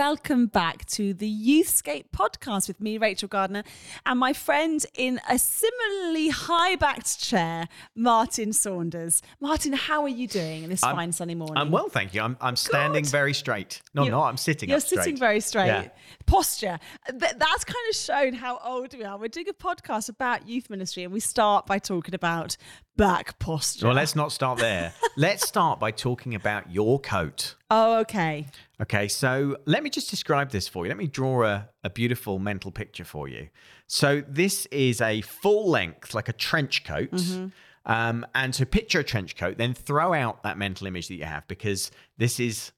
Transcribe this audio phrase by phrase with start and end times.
[0.00, 3.62] welcome back to the Youthscape podcast with me, Rachel Gardner,
[4.04, 9.22] and my friend in a similarly high backed chair, Martin Saunders.
[9.40, 11.56] Martin, how are you doing in this I'm- fine sunny morning?
[11.56, 12.20] I'm well, thank you.
[12.20, 13.10] I'm, I'm standing Good.
[13.10, 13.80] very straight.
[13.94, 14.98] No, You- no, I'm sitting You're up straight.
[14.98, 15.68] sitting very straight.
[15.68, 15.88] Yeah.
[16.26, 16.78] Posture.
[17.08, 19.16] Th- that's kind of shown how old we are.
[19.16, 22.58] We're doing a podcast about youth ministry, and we start by talking about
[22.98, 23.86] back posture.
[23.86, 24.92] Well, let's not start there.
[25.16, 27.54] let's start by talking about your coat.
[27.70, 28.46] oh, okay.
[28.78, 30.88] Okay, so let me just describe this for you.
[30.88, 33.48] Let me draw a, a beautiful mental picture for you.
[33.86, 37.10] So, this is a full length, like a trench coat.
[37.10, 37.46] Mm-hmm.
[37.88, 41.24] Um, and to picture a trench coat, then throw out that mental image that you
[41.24, 42.72] have because this is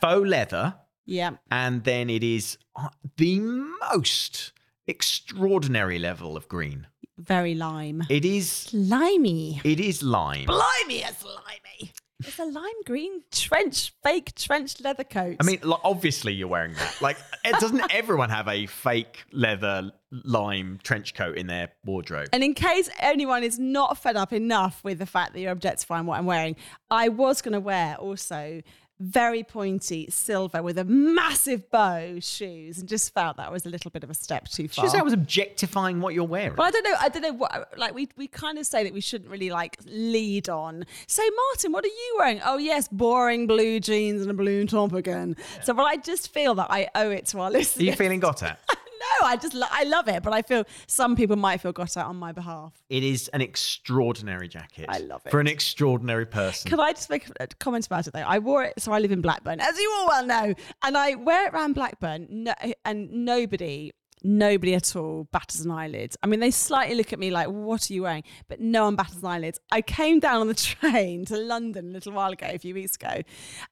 [0.00, 0.74] faux leather.
[1.06, 1.32] Yeah.
[1.50, 4.52] and then it is uh, the most
[4.86, 6.86] extraordinary level of green.
[7.18, 8.04] Very lime.
[8.08, 9.60] It is Limey.
[9.64, 10.46] it is lime.
[10.46, 11.92] Blimey, it's limey.
[12.20, 15.36] It's a lime green trench, fake trench leather coat.
[15.40, 17.00] I mean, lo- obviously you're wearing that.
[17.00, 22.28] Like, it doesn't everyone have a fake leather lime trench coat in their wardrobe?
[22.32, 26.06] And in case anyone is not fed up enough with the fact that you're objectifying
[26.06, 26.56] what I'm wearing,
[26.90, 28.62] I was going to wear also
[29.00, 33.90] very pointy silver with a massive bow shoes and just felt that was a little
[33.90, 34.84] bit of a step too far.
[34.84, 36.54] Just I was objectifying what you're wearing.
[36.56, 36.94] Well, I don't know.
[37.00, 37.78] I don't know what.
[37.78, 40.84] Like we we kind of say that we shouldn't really like lead on.
[41.06, 42.40] So Martin, what are you wearing?
[42.44, 45.36] Oh yes, boring blue jeans and a blue top again.
[45.62, 47.82] So, but I just feel that I owe it to our listeners.
[47.82, 48.60] Are you feeling got at?
[49.00, 51.96] no, I just lo- I love it, but I feel some people might feel got
[51.96, 52.72] out on my behalf.
[52.88, 54.86] It is an extraordinary jacket.
[54.88, 55.30] I love it.
[55.30, 56.68] For an extraordinary person.
[56.68, 58.20] Can I just make a comment about it though?
[58.20, 60.54] I wore it, so I live in Blackburn, as you all well know,
[60.84, 62.54] and I wear it around Blackburn, no,
[62.84, 63.92] and nobody,
[64.22, 66.14] nobody at all batters an eyelid.
[66.22, 68.96] I mean, they slightly look at me like, "What are you wearing?" But no one
[68.96, 69.58] batters an eyelid.
[69.70, 72.96] I came down on the train to London a little while ago, a few weeks
[72.96, 73.22] ago,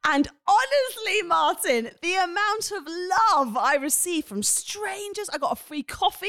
[0.05, 5.29] and honestly, Martin, the amount of love I received from strangers.
[5.33, 6.29] I got a free coffee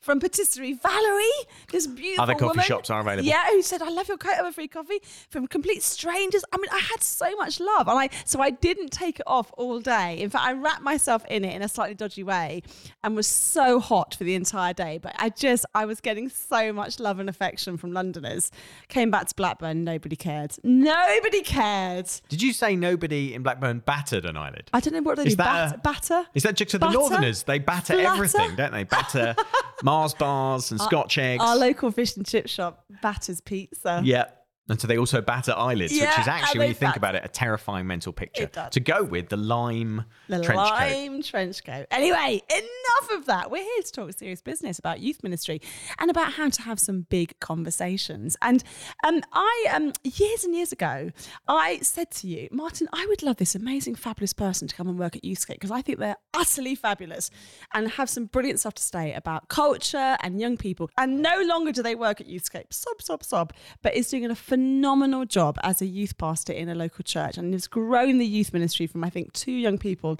[0.00, 1.24] from Patisserie Valerie,
[1.70, 2.64] this beautiful Other coffee woman.
[2.64, 3.24] shops are available.
[3.28, 6.44] Yeah, who said, I love your coat, have a free coffee from complete strangers.
[6.52, 7.88] I mean, I had so much love.
[7.88, 10.18] And I so I didn't take it off all day.
[10.20, 12.62] In fact, I wrapped myself in it in a slightly dodgy way
[13.02, 14.98] and was so hot for the entire day.
[14.98, 18.50] But I just I was getting so much love and affection from Londoners.
[18.88, 20.56] Came back to Blackburn, nobody cared.
[20.64, 22.08] Nobody cared.
[22.28, 24.70] Did you say nobody in Blackburn battered an eyelid?
[24.72, 25.36] I don't know what they Is do.
[25.38, 26.24] Bat- a- batter?
[26.34, 26.98] Is that just to the Butter?
[26.98, 27.42] Northerners?
[27.44, 28.08] They batter Flatter?
[28.08, 28.84] everything, don't they?
[28.84, 29.34] Batter
[29.82, 31.42] Mars bars and Scotch eggs.
[31.42, 34.00] Our local fish and chip shop batters pizza.
[34.04, 34.26] yeah.
[34.70, 37.24] And so they also batter eyelids, Yeah, which is actually, when you think about it,
[37.24, 38.46] a terrifying mental picture.
[38.46, 40.74] To go with the lime The trench coat.
[40.74, 41.86] lime trench coat.
[41.90, 43.50] Anyway, enough of that.
[43.50, 45.60] We're here to talk serious business about youth ministry
[45.98, 48.36] and about how to have some big conversations.
[48.42, 48.62] And
[49.04, 51.10] um, I, um, years and years ago,
[51.48, 54.98] I said to you, Martin, I would love this amazing, fabulous person to come and
[54.98, 57.30] work at Youthscape because I think they're utterly fabulous
[57.74, 60.90] and have some brilliant stuff to say about culture and young people.
[60.96, 64.36] And no longer do they work at Youthscape, sob, sob, sob, but is doing a
[64.36, 64.59] phenomenal
[65.28, 68.86] job as a youth pastor in a local church and has grown the youth ministry
[68.86, 70.18] from, I think, two young people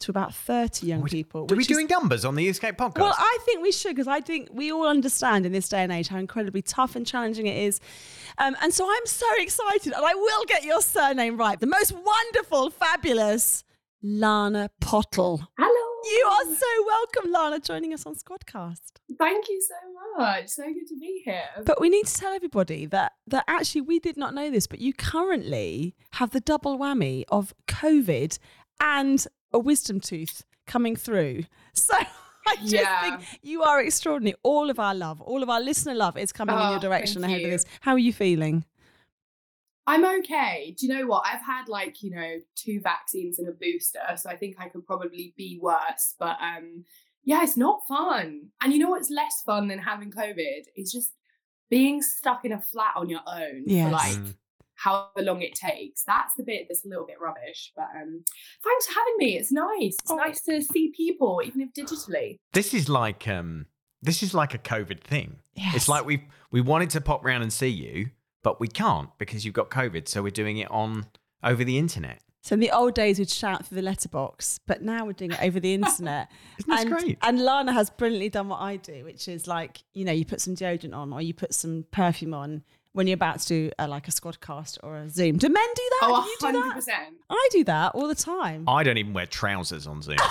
[0.00, 1.46] to about 30 young people.
[1.46, 2.98] Do we which is- doing numbers on the Youthscape podcast?
[3.00, 5.90] well, I think we should because I think we all understand in this day and
[5.90, 7.80] age how incredibly tough and challenging it is.
[8.38, 11.58] Um, and so I'm so excited, and I will get your surname right.
[11.58, 13.64] The most wonderful, fabulous
[14.02, 15.48] Lana Pottle.
[15.58, 15.84] Hello.
[16.04, 18.92] You are so welcome, Lana, joining us on Squadcast.
[19.18, 19.97] Thank you so much.
[20.20, 21.42] It's so good to be here.
[21.64, 24.80] But we need to tell everybody that that actually we did not know this, but
[24.80, 28.38] you currently have the double whammy of COVID
[28.80, 31.44] and a wisdom tooth coming through.
[31.74, 31.94] So
[32.46, 33.00] I just Yeah.
[33.18, 34.34] think you are extraordinary.
[34.42, 37.20] All of our love, all of our listener love is coming in Oh, your direction
[37.22, 37.64] thank ahead of this.
[37.82, 38.64] How are you feeling?
[39.86, 40.74] I'm okay.
[40.78, 41.24] Do you know what?
[41.26, 44.86] I've had like, you know, two vaccines and a booster, so I think I could
[44.86, 46.14] probably be worse.
[46.18, 46.84] But um
[47.30, 48.26] yeah, it's not fun.
[48.60, 51.10] And you know what's less fun than having COVID is just
[51.70, 53.84] being stuck in a flat on your own Yes.
[53.86, 54.34] for like Mm.
[54.84, 56.04] however long it takes.
[56.04, 57.72] That's the bit that's a little bit rubbish.
[57.76, 58.24] But um
[58.64, 59.36] thanks for having me.
[59.40, 59.94] It's nice.
[60.02, 60.16] It's Oh.
[60.16, 62.38] nice to see people, even if digitally.
[62.54, 63.66] this is like um,
[64.00, 65.28] this is like a COVID thing.
[65.54, 65.74] Yes.
[65.76, 66.16] It's like we
[66.50, 68.10] we wanted to pop round and see you,
[68.42, 70.08] but we can't because you've got COVID.
[70.08, 71.06] So we're doing it on
[71.50, 72.20] over the internet.
[72.42, 75.42] So in the old days, we'd shout through the letterbox, but now we're doing it
[75.42, 76.30] over the internet.
[76.58, 77.18] Isn't this and, great?
[77.22, 80.40] and Lana has brilliantly done what I do, which is like, you know, you put
[80.40, 82.62] some deodorant on or you put some perfume on
[82.92, 85.36] when you're about to do a, like a squadcast or a Zoom.
[85.36, 86.00] Do men do that?
[86.02, 86.74] Oh, do you do that?
[86.74, 87.16] percent.
[87.28, 88.64] I do that all the time.
[88.68, 90.16] I don't even wear trousers on Zoom.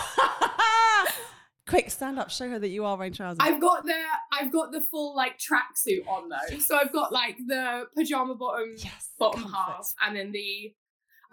[1.68, 3.40] Quick, stand up, show her that you are wearing trousers.
[3.42, 3.94] I've got the
[4.32, 6.58] I've got the full like tracksuit on though.
[6.60, 9.58] So I've got like the pajama bottom yes, bottom comfort.
[9.58, 10.74] half and then the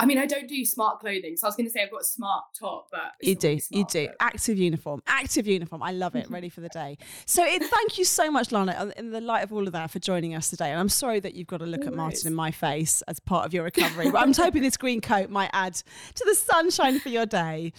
[0.05, 1.37] I mean I don't do smart clothing.
[1.37, 3.85] So I was gonna say I've got a smart top, but it's You do, you
[3.91, 4.09] do.
[4.21, 5.83] Active uniform, active uniform.
[5.83, 6.29] I love it.
[6.31, 6.99] Ready for the day.
[7.27, 9.91] So, it, thank you so much, Lana, uh, in the light of all of that,
[9.91, 10.71] for joining us today.
[10.71, 11.97] And I'm sorry that you've got to look No at worries.
[11.97, 14.11] Martin in my face as part of your recovery.
[14.11, 17.73] but I'm hoping this green coat might add to the sunshine for your day.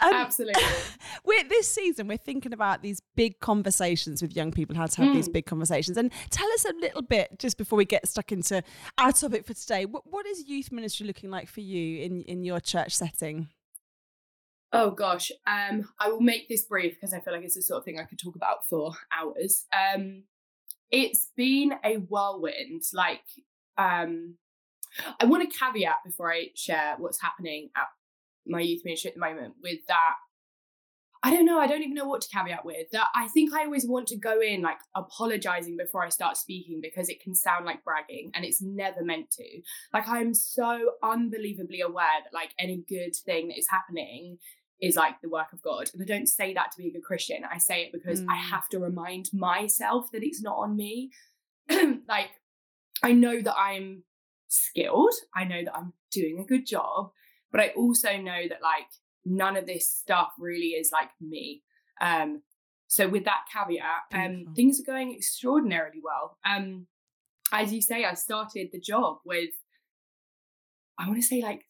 [0.00, 0.62] Um, Absolutely.
[1.24, 5.14] we're this season we're thinking about these big conversations with young people how to have
[5.14, 5.32] these Mm.
[5.32, 8.62] big conversations and tell us a little bit just before we get stuck into
[8.98, 12.44] our topic for today what, what is youth ministry looking like for you in in
[12.44, 13.48] your church setting
[14.76, 17.78] Oh gosh, um, I will make this brief because I feel like it's the sort
[17.78, 19.66] of thing I could talk about for hours.
[19.72, 20.24] Um,
[20.90, 22.82] it's been a whirlwind.
[22.92, 23.22] Like,
[23.78, 24.34] um,
[25.20, 27.86] I want to caveat before I share what's happening at
[28.48, 30.14] my youth ministry at the moment with that.
[31.24, 31.58] I don't know.
[31.58, 32.90] I don't even know what to caveat with.
[32.92, 36.80] That I think I always want to go in like apologizing before I start speaking
[36.82, 39.44] because it can sound like bragging and it's never meant to.
[39.94, 44.36] Like I'm so unbelievably aware that like any good thing that is happening
[44.82, 45.88] is like the work of God.
[45.94, 47.38] And I don't say that to be a good Christian.
[47.50, 48.50] I say it because I Mm.
[48.50, 51.10] have to remind myself that it's not on me.
[52.06, 52.32] like
[53.02, 54.04] I know that I'm
[54.48, 55.14] skilled.
[55.34, 57.12] I know that I'm doing a good job,
[57.50, 58.88] but I also know that like
[59.24, 61.62] none of this stuff really is like me.
[62.00, 62.42] Um
[62.86, 66.38] so with that caveat, um things are going extraordinarily well.
[66.44, 66.86] Um
[67.52, 69.50] as you say, I started the job with
[70.98, 71.62] I want to say like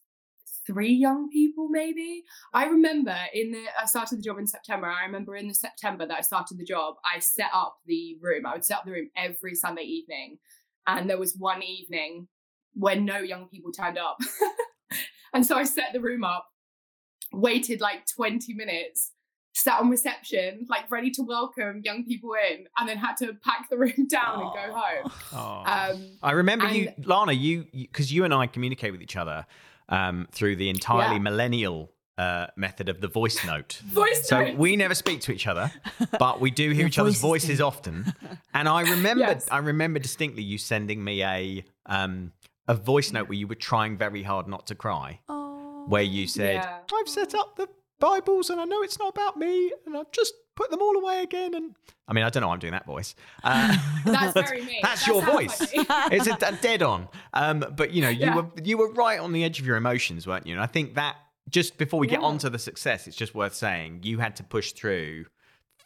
[0.66, 2.24] three young people maybe?
[2.52, 4.86] I remember in the i started the job in september.
[4.86, 8.46] I remember in the september that i started the job i set up the room.
[8.46, 10.38] I would set up the room every sunday evening.
[10.86, 12.28] And there was one evening
[12.74, 14.18] when no young people turned up.
[15.32, 16.46] And so i set the room up
[17.40, 19.10] waited like 20 minutes
[19.56, 23.68] sat on reception like ready to welcome young people in and then had to pack
[23.70, 25.62] the room down and go home Oh.
[25.92, 27.32] um I remember and- you, Lana.
[27.32, 29.46] You because you, and I communicate with each other
[29.88, 31.20] um, through the entirely Yeah.
[31.30, 33.80] millennial uh, method of the voice note.
[33.86, 34.56] voice So notes.
[34.56, 35.70] we never speak to each other,
[36.18, 38.12] but we do hear each other's voices voices often.
[38.54, 39.48] And I remember, Yes.
[39.50, 42.32] I remember distinctly you sending me a um,
[42.68, 45.43] a voice note where you were trying very hard not to cry, oh
[45.86, 46.78] where you said, Yeah.
[46.94, 47.68] "I've set up the
[48.00, 51.22] Bibles and I know it's not about me, and I've just put them all away
[51.22, 51.74] again." And
[52.08, 53.14] I mean, I don't know why I'm doing that voice.
[53.42, 54.78] Uh, That's very me.
[54.82, 55.60] That's That your voice.
[55.60, 57.08] like it's a, a dead on.
[57.32, 58.36] Um, but you know, you Yeah.
[58.36, 60.52] were you were right on the edge of your emotions, weren't you?
[60.54, 61.16] And I think that
[61.50, 62.26] just before we get Yeah.
[62.26, 65.26] on to the success, it's just worth saying you had to push through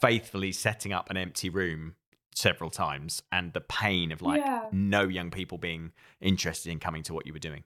[0.01, 1.95] faithfully setting up an empty room
[2.35, 4.67] several times and the pain of like Yeah.
[4.71, 5.91] no young people being
[6.21, 7.65] interested in coming to what you were doing.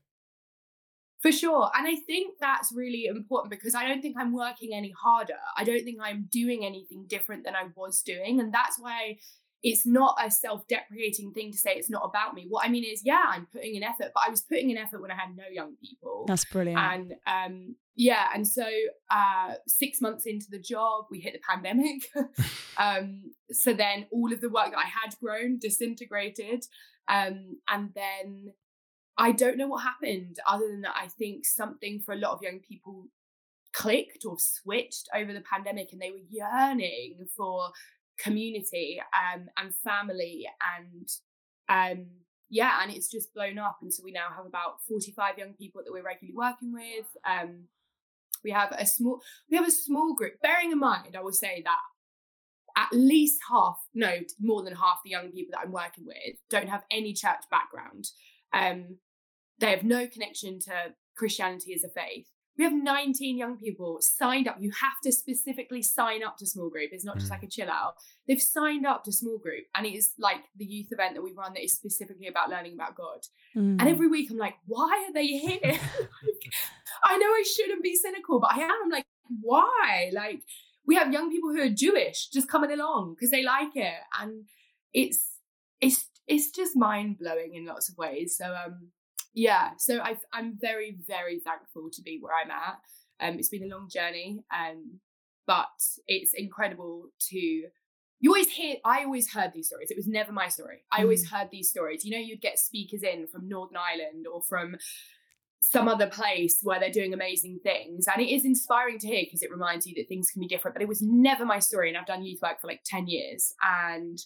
[1.22, 1.70] For sure.
[1.76, 5.38] And I think that's really important because I don't think I'm working any harder.
[5.56, 8.40] I don't think I'm doing anything different than I was doing.
[8.40, 9.18] And that's why
[9.62, 12.46] it's not a self deprecating thing to say it's not about me.
[12.48, 15.00] What I mean is, yeah, I'm putting in effort, but I was putting in effort
[15.00, 16.24] when I had no young people.
[16.26, 18.66] that's brilliant And um, yeah, and so
[19.08, 22.02] uh, six months into the job, we hit the pandemic.
[22.76, 26.64] um, so then all of the work that I had grown disintegrated.
[27.08, 28.54] Um, and then
[29.22, 32.42] I don't know what happened other than that I think something for a lot of
[32.42, 33.06] young people
[33.72, 37.70] clicked or switched over the pandemic and they were yearning for
[38.18, 41.08] community um, and family and
[41.68, 42.06] um,
[42.50, 43.78] yeah, and it's just blown up.
[43.80, 47.06] And so we now have about 45 young people that we're regularly working with.
[47.24, 47.68] Um,
[48.42, 50.34] we have a small we have a small group.
[50.42, 51.78] Bearing in mind, I will say that
[52.76, 56.68] at least half, no, more than half the young people that I'm working with don't
[56.68, 58.06] have any church background.
[58.52, 58.98] Um,
[59.62, 62.26] they have no connection to Christianity as a faith.
[62.58, 64.56] We have 19 young people signed up.
[64.60, 66.90] You have to specifically sign up to small group.
[66.92, 67.36] It's not just Mm.
[67.36, 67.94] like a chill out.
[68.28, 71.32] They've signed up to small group, and it is like the youth event that we
[71.32, 73.20] run that is specifically about learning about God.
[73.56, 73.80] Mm.
[73.80, 75.60] And every week I'm like, why are they here?
[75.62, 76.52] Like,
[77.04, 78.70] I know I shouldn't be cynical, but I am.
[78.70, 78.90] I am.
[78.90, 79.06] Like,
[79.40, 80.10] why?
[80.12, 80.42] Like,
[80.86, 84.44] we have young people who are Jewish just coming along because they like it, and
[84.92, 85.20] it's
[85.80, 88.36] it's it's just mind blowing in lots of ways.
[88.36, 88.90] So um,
[89.34, 89.70] yeah.
[89.78, 92.78] So I I'm very very thankful to be where I'm at.
[93.20, 95.00] Um, it's been a long journey, um,
[95.46, 95.68] but
[96.06, 100.46] it's incredible to you always hear i always heard these stories it was never my
[100.46, 104.26] story i always heard these stories you know you'd get speakers in from northern ireland
[104.32, 104.76] or from
[105.62, 108.06] some other place where they're doing amazing things.
[108.12, 110.74] And it is inspiring to hear because it reminds you that things can be different.
[110.74, 111.88] But it was never my story.
[111.88, 113.54] And I've done youth work for like 10 years.
[113.62, 114.18] And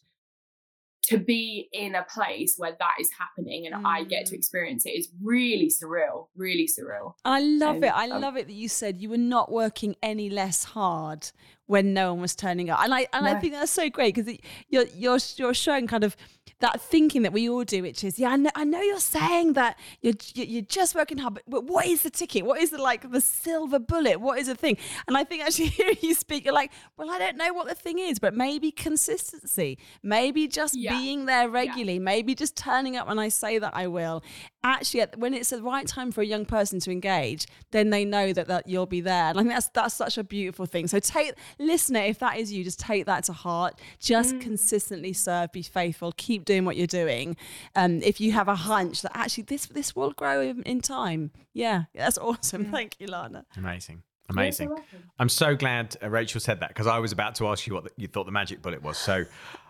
[1.08, 3.86] to be in a place where that is happening and mm.
[3.86, 4.38] I get to mm.
[4.38, 7.14] experience it is really surreal, really surreal.
[7.24, 7.92] I love and, it.
[7.94, 11.30] I um, love it that you said you were not working any less hard
[11.66, 12.80] when no one was turning up.
[12.80, 13.32] And I and no.
[13.32, 16.16] I think that's so great because you're you're you're showing kind of
[16.60, 19.54] that thinking that we all do, which is, yeah, I know, I know you're saying
[19.54, 22.44] that you're you're just working hard, but what is the ticket?
[22.44, 24.20] What is the like the silver bullet?
[24.20, 24.78] What is the thing?
[25.06, 27.74] And I think actually hearing you speak, you're like, well, I don't know what the
[27.74, 30.96] thing is, but maybe consistency, maybe just yeah.
[30.96, 32.00] being there regularly, yeah.
[32.00, 34.22] maybe just turning up when I say that I will.
[34.66, 38.32] Actually, when it's the right time for a young person to engage, then they know
[38.32, 39.30] that, that you'll be there.
[39.30, 40.88] And I think that's that's such a beautiful thing.
[40.88, 43.78] So take listener, if that is you, just take that to heart.
[44.00, 44.40] Just mm.
[44.40, 47.36] consistently serve, be faithful, keep doing what you're doing.
[47.76, 51.30] Um, if you have a hunch that actually this this will grow in, in time,
[51.52, 52.66] yeah, that's awesome.
[52.66, 52.70] Mm.
[52.72, 53.44] Thank you, Lana.
[53.56, 54.02] Amazing.
[54.28, 54.76] Amazing.
[55.20, 57.84] I'm so glad uh, Rachel said that because I was about to ask you what
[57.84, 58.98] the, you thought the magic bullet was.
[58.98, 59.24] So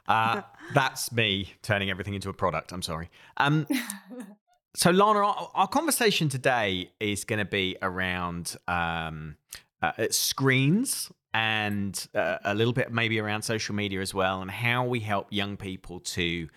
[0.09, 0.41] uh,
[0.75, 2.73] that's me turning everything into a product.
[2.73, 3.11] I'm sorry.
[3.37, 3.67] Um,
[4.77, 5.21] so, Lana,
[5.55, 9.37] our, conversation today is going to be around um,
[9.81, 14.85] uh, screens and uh, a little bit maybe around social media as well, and how
[14.85, 16.49] we help young people to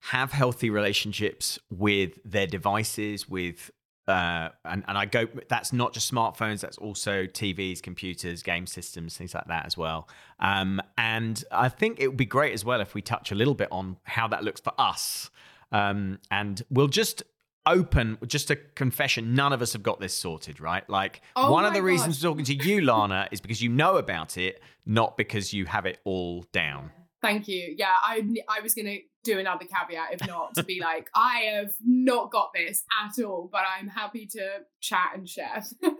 [0.00, 3.70] have healthy relationships with their devices, with
[4.08, 9.18] uh, and, and I go that's not just smartphones, that's also TVs, computers, game systems,
[9.18, 10.08] things like that as well.
[10.40, 13.54] Um, and I think it would be great as well if we touch a little
[13.54, 15.30] bit on how that looks for us.
[15.70, 17.22] Um, and we'll just
[17.66, 20.88] open just a confession none of us have got this sorted right?
[20.88, 21.86] Like oh one of the God.
[21.86, 25.86] reasons talking to you lana is because you know about it not because you have
[25.86, 26.90] it all down.
[27.20, 27.74] Thank you.
[27.76, 31.74] Yeah i i was gonna do another caveat if not to be like i have
[31.84, 35.62] not got this at all but i'm happy to chat and share.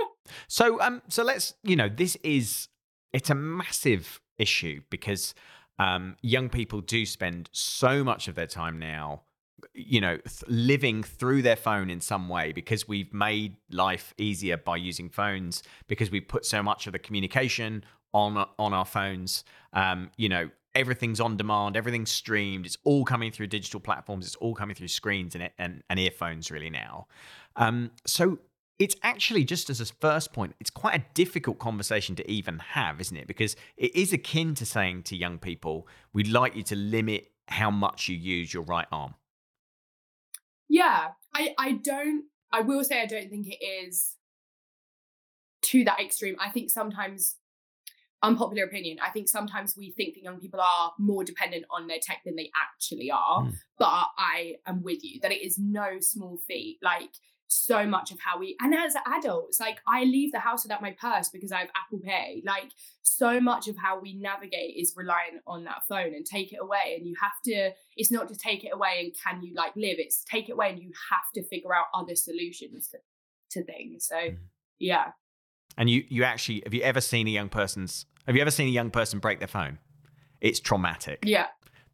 [0.48, 2.68] So um so let's you know this is
[3.12, 5.34] it's a massive issue because
[5.78, 9.22] um young people do spend so much of their time now
[9.74, 14.56] you know th- living through their phone in some way because we've made life easier
[14.56, 19.44] by using phones because we put so much of the communication on on our phones.
[19.72, 24.36] Um, you know everything's on demand everything's streamed it's all coming through digital platforms it's
[24.36, 27.06] all coming through screens and and, and earphones really now.
[27.56, 28.38] Um, so
[28.78, 33.00] it's actually just as a first point it's quite a difficult conversation to even have
[33.00, 33.26] isn't it?
[33.26, 37.70] Because it is akin to saying to young people we'd like you to limit how
[37.70, 39.14] much you use your right arm
[40.68, 42.24] yeah, I I don't.
[42.52, 44.16] I will say I don't think it is
[45.62, 46.36] to that extreme.
[46.40, 47.36] I think sometimes
[48.22, 48.98] unpopular opinion.
[49.04, 52.36] I think sometimes we think that young people are more dependent on their tech than
[52.36, 53.42] they actually are.
[53.42, 53.54] Mm.
[53.78, 56.78] But I am with you that it is no small feat.
[56.82, 57.10] Like
[57.52, 60.92] so much of how we and as adults like i leave the house without my
[60.92, 62.42] purse because i have apple pay.
[62.44, 66.58] Like so much of how we navigate is reliant on that phone and take it
[66.60, 66.96] away.
[66.96, 69.96] And you have to it's not to take it away and can you like live
[69.98, 72.98] it's take it away and you have to figure out other solutions to,
[73.52, 74.06] to things.
[74.06, 74.36] So mm.
[74.78, 75.12] yeah.
[75.76, 78.68] And you you actually have you ever seen a young person's have you ever seen
[78.68, 79.78] a young person break their phone?
[80.40, 81.24] It's traumatic.
[81.24, 81.46] Yeah.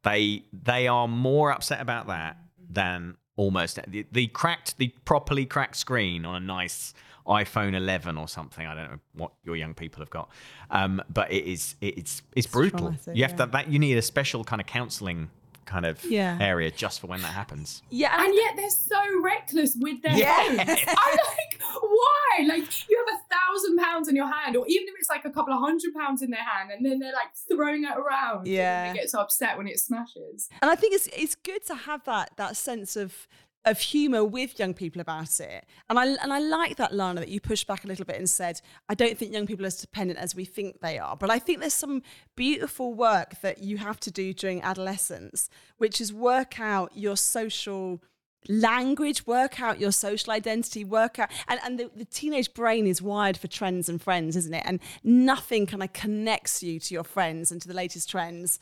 [0.04, 2.36] They they are more upset about that
[2.70, 6.92] than almost the, the cracked the properly cracked screen on a nice
[7.26, 8.66] iPhone 11 or something.
[8.66, 10.30] I don't know what your young people have got,
[10.70, 12.94] um, but it is it's it's brutal.
[13.14, 13.46] You have yeah.
[13.46, 15.30] to that you need a special kind of counselling
[15.68, 16.38] kind of yeah.
[16.40, 17.82] area just for when that happens.
[17.90, 20.46] Yeah, and, and yet they're so reckless with their yes.
[20.48, 20.80] phones.
[20.88, 22.46] I'm like, why?
[22.48, 25.27] Like you have a thousand pounds in your hand, or even if it's like a
[25.38, 28.46] couple of hundred pounds in their hand, and then they're like throwing it around.
[28.46, 30.48] Yeah, they get so upset when it smashes.
[30.62, 33.28] And I think it's it's good to have that that sense of
[33.64, 35.64] of humor with young people about it.
[35.88, 38.28] And I and I like that Lana that you pushed back a little bit and
[38.28, 41.16] said, I don't think young people are as dependent as we think they are.
[41.16, 42.02] But I think there's some
[42.36, 48.02] beautiful work that you have to do during adolescence, which is work out your social
[48.48, 53.02] language, work out your social identity, work out and, and the, the teenage brain is
[53.02, 54.62] wired for trends and friends, isn't it?
[54.64, 58.58] And nothing kind of connects you to your friends and to the latest trends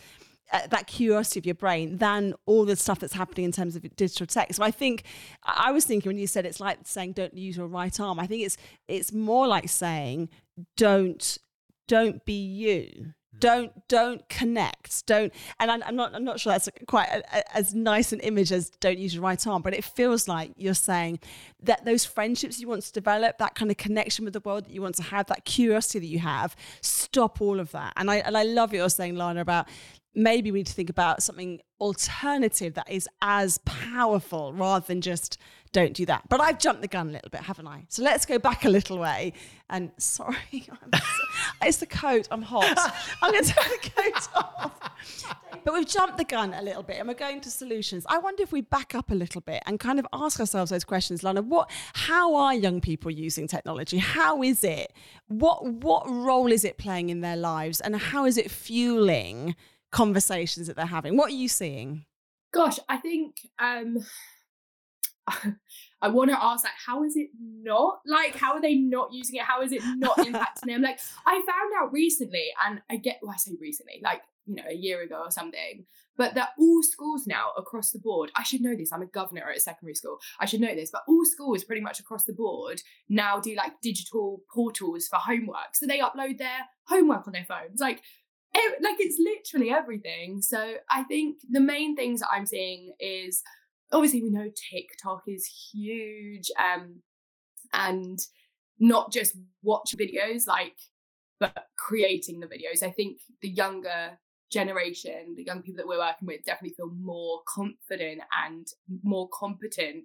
[0.52, 3.96] uh, that curiosity of your brain than all the stuff that's happening in terms of
[3.96, 4.52] digital tech.
[4.54, 5.04] So I think
[5.44, 8.20] I was thinking when you said it's like saying don't use your right arm.
[8.20, 8.56] I think it's
[8.88, 10.28] it's more like saying
[10.76, 11.38] don't
[11.88, 13.14] don't be you.
[13.40, 15.06] Don't don't connect.
[15.06, 18.20] Don't and I'm, I'm not I'm not sure that's quite a, a, as nice an
[18.20, 21.20] image as don't use your right arm, but it feels like you're saying
[21.62, 24.72] that those friendships you want to develop, that kind of connection with the world that
[24.72, 27.92] you want to have, that curiosity that you have, stop all of that.
[27.96, 29.68] And I and I love what you're saying, Lana, about
[30.14, 35.38] maybe we need to think about something alternative that is as powerful rather than just
[35.76, 36.26] don't do that.
[36.30, 37.84] But I've jumped the gun a little bit, haven't I?
[37.88, 39.34] So let's go back a little way.
[39.68, 40.36] And sorry,
[41.62, 42.28] it's the coat.
[42.30, 42.78] I'm hot.
[43.22, 44.80] I'm going to take the coat off.
[45.64, 48.06] But we've jumped the gun a little bit and we're going to solutions.
[48.08, 50.84] I wonder if we back up a little bit and kind of ask ourselves those
[50.84, 51.42] questions, Lana.
[51.42, 53.98] What how are young people using technology?
[53.98, 54.94] How is it?
[55.28, 59.56] What what role is it playing in their lives and how is it fueling
[59.90, 61.18] conversations that they're having?
[61.18, 62.06] What are you seeing?
[62.54, 63.98] Gosh, I think um
[66.02, 68.00] I want to ask, like, how is it not?
[68.06, 69.42] Like, how are they not using it?
[69.42, 70.82] How is it not impacting them?
[70.82, 74.62] Like, I found out recently, and I get, well, I say recently, like, you know,
[74.68, 75.84] a year ago or something,
[76.16, 79.50] but that all schools now across the board, I should know this, I'm a governor
[79.50, 82.32] at a secondary school, I should know this, but all schools pretty much across the
[82.32, 85.74] board now do like digital portals for homework.
[85.74, 87.80] So they upload their homework on their phones.
[87.80, 88.02] Like,
[88.54, 90.40] it, like it's literally everything.
[90.40, 93.42] So I think the main things that I'm seeing is
[93.92, 97.02] obviously we know TikTok is huge um,
[97.72, 98.18] and
[98.78, 100.76] not just watch videos like
[101.38, 102.82] but creating the videos.
[102.82, 104.18] I think the younger
[104.50, 108.66] generation, the young people that we're working with definitely feel more confident and
[109.02, 110.04] more competent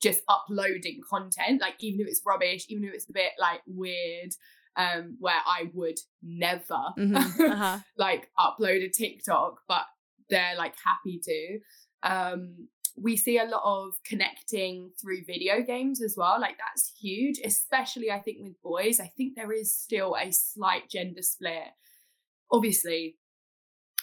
[0.00, 4.30] just uploading content like even if it's rubbish even if it's a bit like weird
[4.76, 6.62] um where I would never
[6.98, 7.16] mm-hmm.
[7.16, 7.78] uh-huh.
[7.98, 9.84] like upload a TikTok but
[10.30, 11.58] they're like happy to
[12.02, 16.40] um we see a lot of connecting through video games as well.
[16.40, 19.00] Like that's huge, especially I think with boys.
[19.00, 21.68] I think there is still a slight gender split.
[22.50, 23.16] Obviously,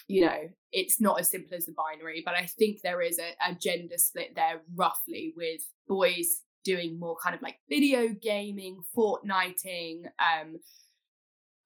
[0.08, 3.50] you know, it's not as simple as the binary, but I think there is a,
[3.50, 10.04] a gender split there roughly with boys doing more kind of like video gaming, fortnighting,
[10.18, 10.58] um,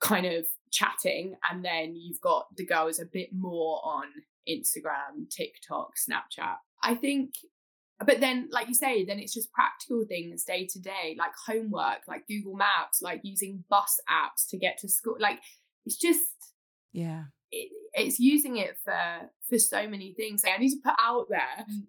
[0.01, 4.05] kind of chatting, and then you've got the girls a bit more on
[4.49, 6.57] Instagram, TikTok, Snapchat.
[6.83, 7.35] I think,
[8.05, 12.01] but then, like you say, then it's just practical things day to day, like homework,
[12.09, 15.17] like Google Maps, like using bus apps to get to school.
[15.19, 15.39] Like
[15.87, 16.25] it's just,
[16.93, 20.43] yeah, it, it's using it for for so many things.
[20.45, 21.83] Like, I need to put out there mm.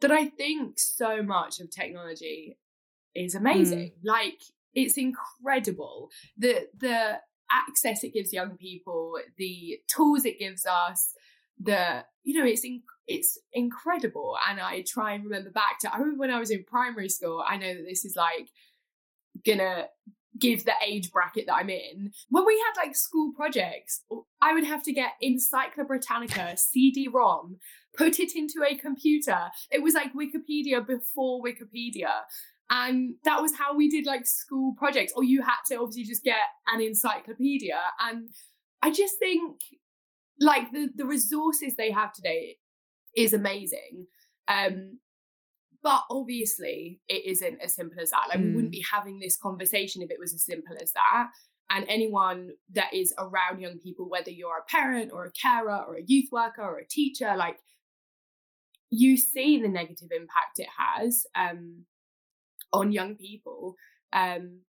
[0.00, 2.58] that I think so much of technology
[3.14, 3.92] is amazing.
[4.04, 4.04] Mm.
[4.04, 4.40] Like
[4.74, 7.18] it's incredible the the
[7.50, 11.14] access it gives young people, the tools it gives us,
[11.58, 15.98] the you know it's in, it's incredible and i try and remember back to i
[15.98, 18.48] remember when i was in primary school i know that this is like
[19.44, 19.86] gonna
[20.38, 22.12] give the age bracket that i'm in.
[22.30, 24.02] When we had like school projects
[24.40, 27.56] i would have to get encyclopedia britannica cd-rom
[27.96, 29.50] put it into a computer.
[29.72, 32.12] It was like wikipedia before wikipedia
[32.70, 36.22] and that was how we did like school projects or you had to obviously just
[36.22, 36.38] get
[36.72, 38.28] an encyclopedia and
[38.82, 39.60] i just think
[40.38, 42.56] like the the resources they have today
[43.16, 44.06] is amazing.
[44.48, 44.98] Um,
[45.82, 48.26] but obviously, it isn't as simple as that.
[48.28, 48.44] Like, mm.
[48.44, 48.78] we wouldn't mm.
[48.78, 51.28] be having this conversation if it was as simple as that.
[51.70, 55.96] And anyone that is around young people, whether you're a parent or a carer or
[55.96, 57.58] a youth worker or a teacher, like
[58.90, 61.84] you see the negative impact it has um,
[62.72, 63.76] on young people.
[64.12, 64.62] Um,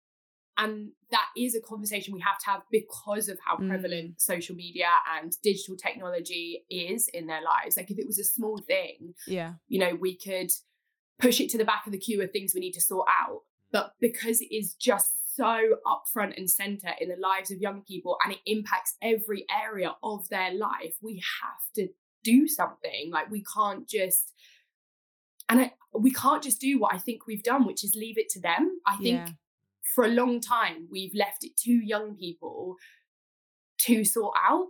[0.58, 4.22] and that is a conversation we have to have because of how prevalent mm.
[4.22, 4.88] social media
[5.18, 7.78] and digital technology is in their lives.
[7.78, 10.52] Like if it was a small thing, yeah, you know, we could
[11.20, 13.42] push it to the back of the queue of things we need to sort out.
[13.72, 18.18] But because it is just so upfront and center in the lives of young people
[18.24, 21.88] and it impacts every area of their life, we have to
[22.24, 23.10] do something.
[23.12, 24.34] Like we can't just
[25.48, 28.30] and I, we can't just do what I think we've done, which is leave it
[28.30, 28.80] to them.
[28.86, 29.34] I think yeah
[29.94, 32.76] for a long time we've left it to young people
[33.80, 34.68] to sort out.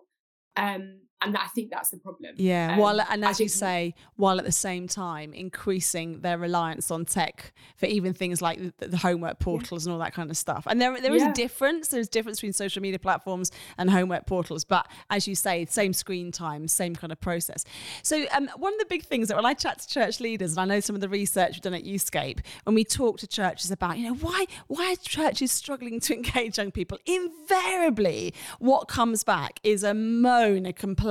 [0.55, 2.33] Um, and I think that's the problem.
[2.37, 6.89] Yeah, um, while and as you say, while at the same time increasing their reliance
[6.89, 9.89] on tech for even things like the, the homework portals yeah.
[9.89, 10.65] and all that kind of stuff.
[10.67, 11.31] And there there is yeah.
[11.31, 11.89] a difference.
[11.89, 14.63] There's a difference between social media platforms and homework portals.
[14.63, 17.65] But as you say, same screen time, same kind of process.
[18.01, 20.59] So um, one of the big things that when I chat to church leaders, and
[20.59, 23.69] I know some of the research we've done at Youthscape, when we talk to churches
[23.69, 26.97] about, you know, why why are churches struggling to engage young people?
[27.05, 31.10] Invariably, what comes back is a moan, a complaint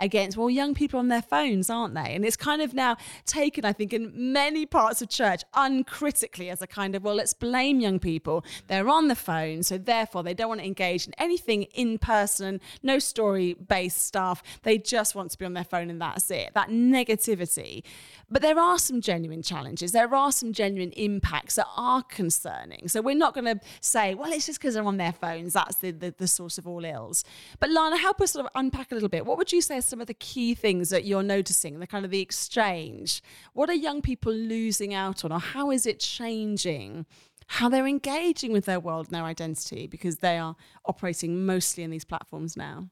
[0.00, 2.14] against, well, young people on their phones, aren't they?
[2.14, 6.62] And it's kind of now taken, I think, in many parts of church uncritically as
[6.62, 8.44] a kind of, well, let's blame young people.
[8.68, 12.60] They're on the phone, so therefore they don't want to engage in anything in person,
[12.82, 14.42] no story based stuff.
[14.62, 16.52] They just want to be on their phone and that's it.
[16.54, 17.82] That negativity.
[18.30, 19.92] But there are some genuine challenges.
[19.92, 22.88] There are some genuine impacts that are concerning.
[22.88, 25.52] So we're not going to say, well, it's just because they're on their phones.
[25.52, 27.24] That's the, the, the source of all ills.
[27.60, 29.76] But Lana, help us sort of unpack a little bit bit, what would you say
[29.78, 33.22] are some of the key things that you're noticing, the kind of the exchange?
[33.52, 37.06] What are young people losing out on, or how is it changing?
[37.46, 41.90] How they're engaging with their world and their identity because they are operating mostly in
[41.90, 42.88] these platforms now?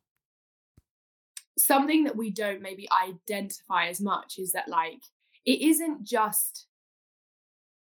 [1.58, 5.02] Something that we don't maybe identify as much is that, like,
[5.44, 6.66] it isn't just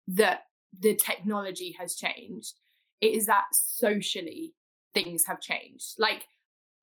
[0.08, 0.44] that
[0.78, 2.54] the technology has changed,
[3.02, 4.54] it is that socially
[4.94, 5.96] things have changed.
[5.98, 6.28] Like,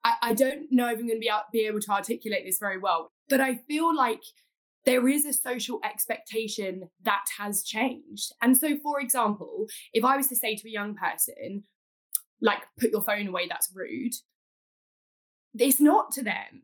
[0.07, 2.59] I, I don't know if I'm going to be, out, be able to articulate this
[2.61, 4.23] very well, but I feel like
[4.85, 8.33] there is a social expectation that has changed.
[8.41, 11.65] And so, for example, if I was to say to a young person,
[12.41, 14.13] like, put your phone away, that's rude,
[15.59, 16.63] it's not to them.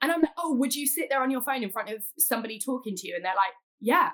[0.00, 2.60] And I'm like, oh, would you sit there on your phone in front of somebody
[2.60, 3.16] talking to you?
[3.16, 4.10] And they're like, yeah.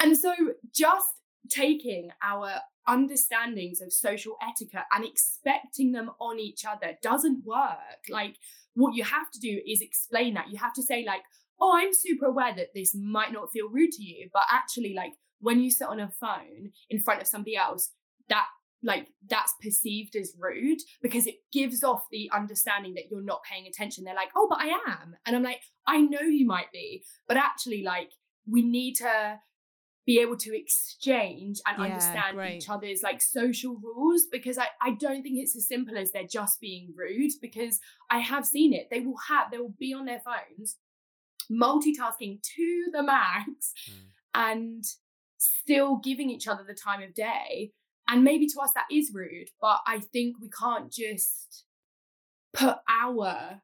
[0.00, 0.32] And so,
[0.72, 1.08] just
[1.50, 8.08] taking our understandings of social etiquette and expecting them on each other doesn't work.
[8.08, 8.36] Like,
[8.74, 10.50] what you have to do is explain that.
[10.50, 11.22] You have to say, like,
[11.60, 15.12] oh, I'm super aware that this might not feel rude to you, but actually, like,
[15.40, 17.90] when you sit on a phone in front of somebody else,
[18.28, 18.46] that
[18.82, 23.66] like that's perceived as rude because it gives off the understanding that you're not paying
[23.66, 24.04] attention.
[24.04, 25.16] They're like, oh, but I am.
[25.26, 28.10] And I'm like, I know you might be, but actually, like,
[28.48, 29.40] we need to
[30.06, 32.56] be able to exchange and yeah, understand great.
[32.56, 36.22] each other's like social rules because I, I don't think it's as simple as they're
[36.30, 38.86] just being rude because I have seen it.
[38.90, 40.76] They will have they will be on their phones
[41.50, 43.94] multitasking to the max mm.
[44.34, 44.84] and
[45.38, 47.72] still giving each other the time of day.
[48.08, 51.64] And maybe to us that is rude, but I think we can't just
[52.54, 53.60] put our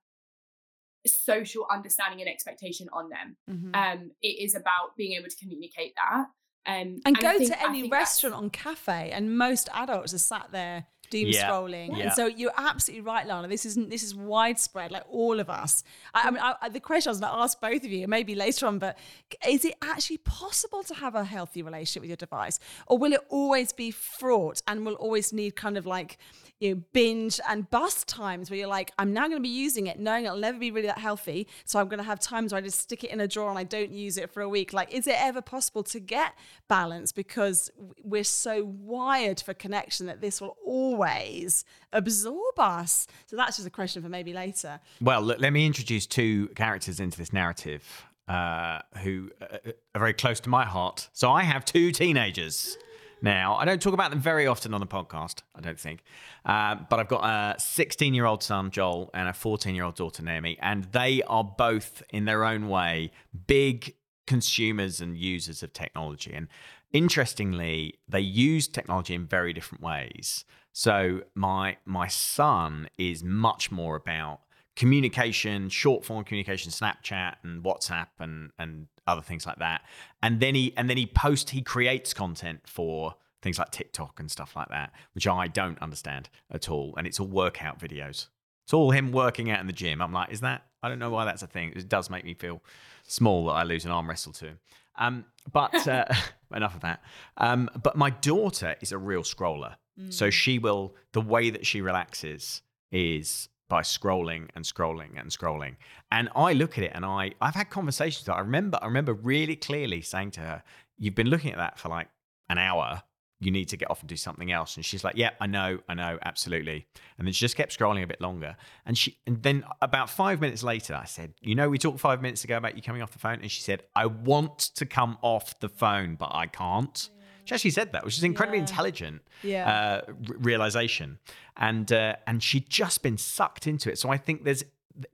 [1.06, 3.36] social understanding and expectation on them.
[3.50, 3.74] Mm-hmm.
[3.74, 6.26] Um, it is about being able to communicate that.
[6.64, 10.48] Um, and, and go think, to any restaurant on cafe, and most adults are sat
[10.52, 11.48] there doom yeah.
[11.48, 11.96] scrolling.
[11.96, 12.04] Yeah.
[12.04, 13.46] And so you're absolutely right, Lana.
[13.46, 15.84] This isn't this is widespread, like all of us.
[16.14, 18.34] I, I mean, I, the question I was going to ask both of you, maybe
[18.34, 18.98] later on, but
[19.46, 23.20] is it actually possible to have a healthy relationship with your device, or will it
[23.28, 26.18] always be fraught and will always need kind of like
[26.62, 29.88] you know, binge and bust times where you're like, I'm now going to be using
[29.88, 31.48] it, knowing it'll never be really that healthy.
[31.64, 33.58] So I'm going to have times where I just stick it in a drawer and
[33.58, 34.72] I don't use it for a week.
[34.72, 36.34] Like, is it ever possible to get
[36.68, 37.10] balance?
[37.10, 37.68] Because
[38.04, 43.08] we're so wired for connection that this will always absorb us.
[43.26, 44.78] So that's just a question for maybe later.
[45.00, 50.14] Well, look, let me introduce two characters into this narrative uh, who uh, are very
[50.14, 51.08] close to my heart.
[51.12, 52.78] So I have two teenagers
[53.22, 53.56] now.
[53.56, 56.02] I don't talk about them very often on the podcast, I don't think.
[56.44, 59.96] Uh, but I've got a 16 year old son, Joel, and a 14 year old
[59.96, 63.10] daughter, Naomi, and they are both, in their own way,
[63.46, 63.94] big
[64.26, 66.32] consumers and users of technology.
[66.32, 66.48] And
[66.92, 70.44] interestingly, they use technology in very different ways.
[70.72, 74.40] So my my son is much more about
[74.74, 79.82] communication, short form communication, Snapchat and WhatsApp and and other things like that.
[80.22, 84.30] And then he and then he post he creates content for things like TikTok and
[84.30, 86.94] stuff like that, which I don't understand at all.
[86.96, 88.28] And it's all workout videos.
[88.64, 90.00] It's all him working out in the gym.
[90.00, 90.66] I'm like, is that?
[90.82, 91.72] I don't know why that's a thing.
[91.74, 92.62] It does make me feel
[93.02, 94.58] small that I lose an arm wrestle to him.
[94.96, 96.04] Um, but uh,
[96.54, 97.02] enough of that.
[97.36, 99.74] Um, but my daughter is a real scroller.
[100.00, 100.12] Mm.
[100.12, 105.76] So she will, the way that she relaxes is by scrolling and scrolling and scrolling.
[106.10, 109.14] And I look at it and I I've had conversations that I remember I remember
[109.14, 110.62] really clearly saying to her,
[110.98, 112.08] You've been looking at that for like
[112.50, 113.02] an hour.
[113.40, 114.76] You need to get off and do something else.
[114.76, 116.86] And she's like, Yeah, I know, I know, absolutely.
[117.16, 118.56] And then she just kept scrolling a bit longer.
[118.84, 122.20] And she and then about five minutes later, I said, You know, we talked five
[122.20, 123.38] minutes ago about you coming off the phone.
[123.40, 127.08] And she said, I want to come off the phone, but I can't.
[127.10, 127.21] Yeah.
[127.44, 128.64] She actually said that, which is incredibly yeah.
[128.64, 130.00] intelligent yeah.
[130.08, 131.18] Uh, realization,
[131.56, 133.98] and uh, and she'd just been sucked into it.
[133.98, 134.64] So I think there's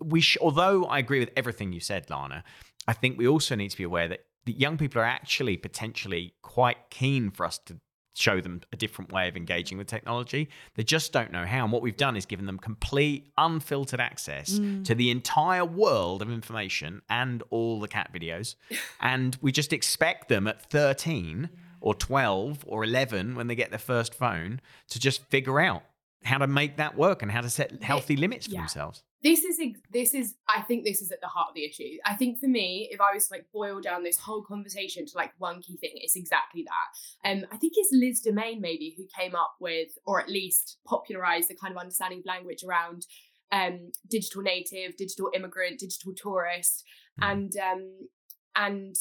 [0.00, 2.44] we sh- although I agree with everything you said, Lana,
[2.86, 6.34] I think we also need to be aware that the young people are actually potentially
[6.42, 7.76] quite keen for us to
[8.18, 10.48] show them a different way of engaging with technology.
[10.74, 11.62] They just don't know how.
[11.62, 14.84] And what we've done is given them complete, unfiltered access mm.
[14.84, 18.56] to the entire world of information and all the cat videos.
[19.00, 21.48] and we just expect them at 13
[21.80, 25.82] or 12 or 11 when they get their first phone to just figure out
[26.24, 28.60] how to make that work and how to set healthy limits for yeah.
[28.60, 29.58] themselves this is
[29.92, 32.46] this is i think this is at the heart of the issue i think for
[32.46, 35.76] me if i was to like boil down this whole conversation to like one key
[35.76, 39.88] thing it's exactly that um i think it's liz domain maybe who came up with
[40.06, 43.06] or at least popularized the kind of understanding of language around
[43.50, 46.84] um digital native digital immigrant digital tourist
[47.20, 47.30] mm.
[47.30, 48.08] and um
[48.54, 48.96] and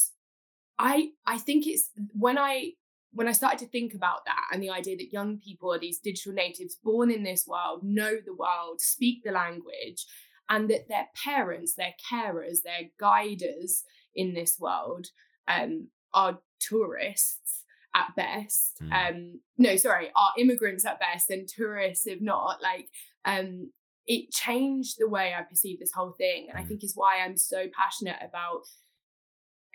[0.78, 2.72] I I think it's when I
[3.12, 5.98] when I started to think about that and the idea that young people are these
[5.98, 10.06] digital natives born in this world, know the world, speak the language,
[10.48, 15.08] and that their parents, their carers, their guiders in this world
[15.46, 17.64] um, are tourists
[17.94, 18.82] at best.
[18.82, 18.92] Mm.
[18.92, 22.62] Um, no, sorry, are immigrants at best and tourists if not.
[22.62, 22.88] Like,
[23.24, 23.72] um,
[24.06, 26.68] it changed the way I perceive this whole thing, and I hmm.
[26.68, 28.62] think is why I'm so passionate about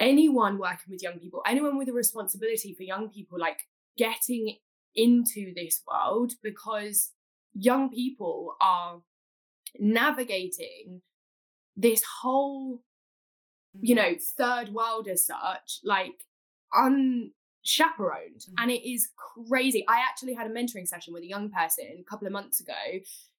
[0.04, 3.62] anyone working with young people, anyone with a responsibility for young people, like
[3.98, 4.58] getting
[4.96, 7.12] into this world because
[7.54, 9.02] young people are
[9.80, 11.02] navigating
[11.76, 12.84] this whole
[13.82, 14.12] you mm-hmm.
[14.12, 16.26] know third world as such like
[16.76, 17.32] unchaperoned
[18.39, 18.54] mm-hmm.
[18.60, 19.10] and it is
[19.50, 22.60] crazy i actually had a mentoring session with a young person a couple of months
[22.60, 22.74] ago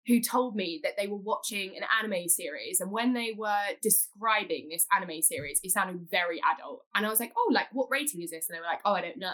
[0.08, 4.68] who told me that they were watching an anime series and when they were describing
[4.70, 8.22] this anime series it sounded very adult and i was like oh like what rating
[8.22, 9.32] is this and they were like oh i don't know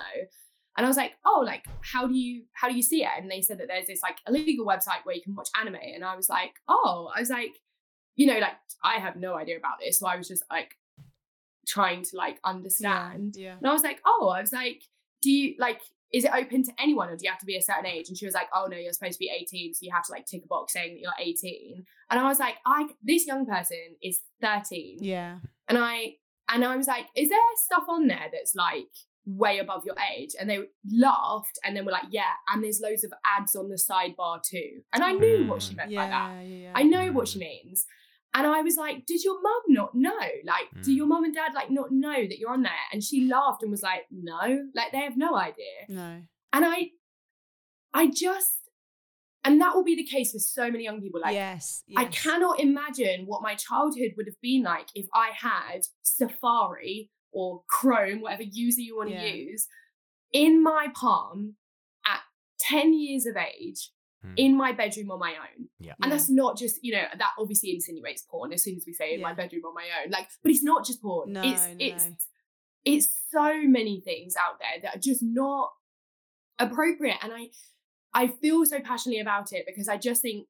[0.79, 3.09] and I was like, oh, like how do you how do you see it?
[3.17, 5.75] And they said that there's this like illegal website where you can watch anime.
[5.75, 7.51] And I was like, oh, I was like,
[8.15, 9.99] you know, like I have no idea about this.
[9.99, 10.75] So I was just like
[11.67, 13.35] trying to like understand.
[13.35, 13.55] Yeah, yeah.
[13.57, 14.83] And I was like, oh, I was like,
[15.21, 17.61] do you like is it open to anyone or do you have to be a
[17.61, 18.09] certain age?
[18.09, 20.11] And she was like, oh no, you're supposed to be 18, so you have to
[20.11, 21.85] like tick a box saying that you're 18.
[22.09, 24.99] And I was like, I this young person is 13.
[25.01, 25.37] Yeah.
[25.67, 26.15] And I
[26.51, 28.87] and I was like, is there stuff on there that's like
[29.25, 30.59] way above your age and they
[30.91, 34.81] laughed and then were like yeah and there's loads of ads on the sidebar too
[34.93, 35.77] and i knew what she mm.
[35.77, 36.71] meant yeah, by that yeah.
[36.73, 37.85] i know what she means
[38.33, 40.83] and i was like did your mum not know like mm.
[40.83, 43.61] do your mum and dad like not know that you're on there and she laughed
[43.61, 46.21] and was like no like they have no idea no
[46.53, 46.89] and i
[47.93, 48.53] i just
[49.43, 51.97] and that will be the case with so many young people like yes, yes.
[51.99, 57.63] i cannot imagine what my childhood would have been like if i had safari or
[57.67, 59.25] Chrome, whatever user you want to yeah.
[59.25, 59.67] use,
[60.31, 61.55] in my palm
[62.05, 62.19] at
[62.59, 63.91] 10 years of age
[64.23, 64.33] hmm.
[64.37, 65.67] in my bedroom on my own.
[65.79, 65.93] Yeah.
[66.01, 66.17] And yeah.
[66.17, 69.19] that's not just, you know, that obviously insinuates porn as soon as we say in
[69.19, 69.27] yeah.
[69.27, 70.11] my bedroom on my own.
[70.11, 71.33] Like, but it's not just porn.
[71.33, 71.75] No, it's no.
[71.79, 72.07] it's
[72.85, 75.71] it's so many things out there that are just not
[76.57, 77.17] appropriate.
[77.21, 77.49] And I
[78.13, 80.47] I feel so passionately about it because I just think,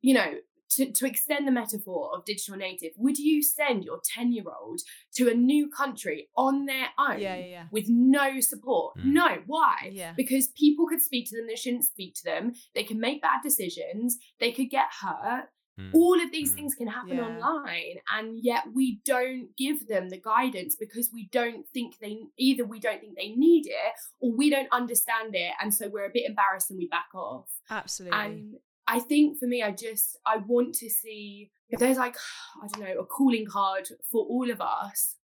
[0.00, 0.34] you know,
[0.76, 4.80] to, to extend the metaphor of digital native, would you send your 10 year old
[5.14, 7.64] to a new country on their own yeah, yeah, yeah.
[7.70, 8.96] with no support?
[8.98, 9.04] Mm.
[9.12, 9.38] No.
[9.46, 9.90] Why?
[9.92, 10.12] Yeah.
[10.16, 12.52] Because people could speak to them they shouldn't speak to them.
[12.74, 14.18] They can make bad decisions.
[14.40, 15.48] They could get hurt.
[15.80, 15.90] Mm.
[15.94, 16.56] All of these mm.
[16.56, 17.24] things can happen yeah.
[17.24, 22.64] online, and yet we don't give them the guidance because we don't think they either
[22.64, 26.12] we don't think they need it or we don't understand it, and so we're a
[26.12, 27.48] bit embarrassed and we back off.
[27.70, 28.18] Absolutely.
[28.18, 28.54] And
[28.86, 32.16] I think for me, I just I want to see if there's like
[32.62, 35.16] I don't know a calling card for all of us.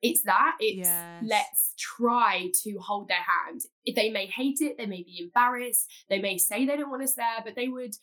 [0.00, 1.24] It's that it's yes.
[1.26, 3.62] let's try to hold their hand.
[3.84, 7.02] If they may hate it, they may be embarrassed, they may say they don't want
[7.02, 7.94] us there, but they would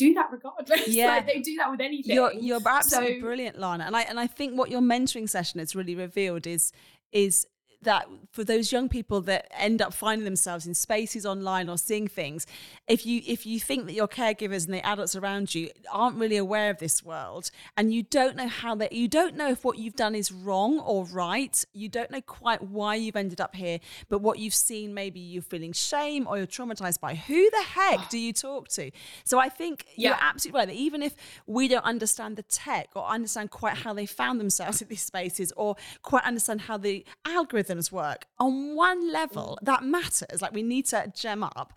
[0.00, 0.88] do that regardless.
[0.88, 2.14] Yeah, like they do that with anything.
[2.14, 3.84] You're, you're absolutely so, brilliant, Lana.
[3.84, 6.72] And I and I think what your mentoring session has really revealed is
[7.12, 7.46] is
[7.82, 12.06] that for those young people that end up finding themselves in spaces online or seeing
[12.06, 12.46] things
[12.86, 16.36] if you if you think that your caregivers and the adults around you aren't really
[16.36, 19.78] aware of this world and you don't know how that you don't know if what
[19.78, 23.78] you've done is wrong or right you don't know quite why you've ended up here
[24.08, 28.08] but what you've seen maybe you're feeling shame or you're traumatized by who the heck
[28.10, 28.90] do you talk to
[29.24, 30.10] so i think yeah.
[30.10, 31.14] you're absolutely right that even if
[31.46, 35.50] we don't understand the tech or understand quite how they found themselves in these spaces
[35.56, 38.26] or quite understand how the algorithm algorithms work.
[38.38, 40.42] On one level that matters.
[40.42, 41.72] Like we need to gem up.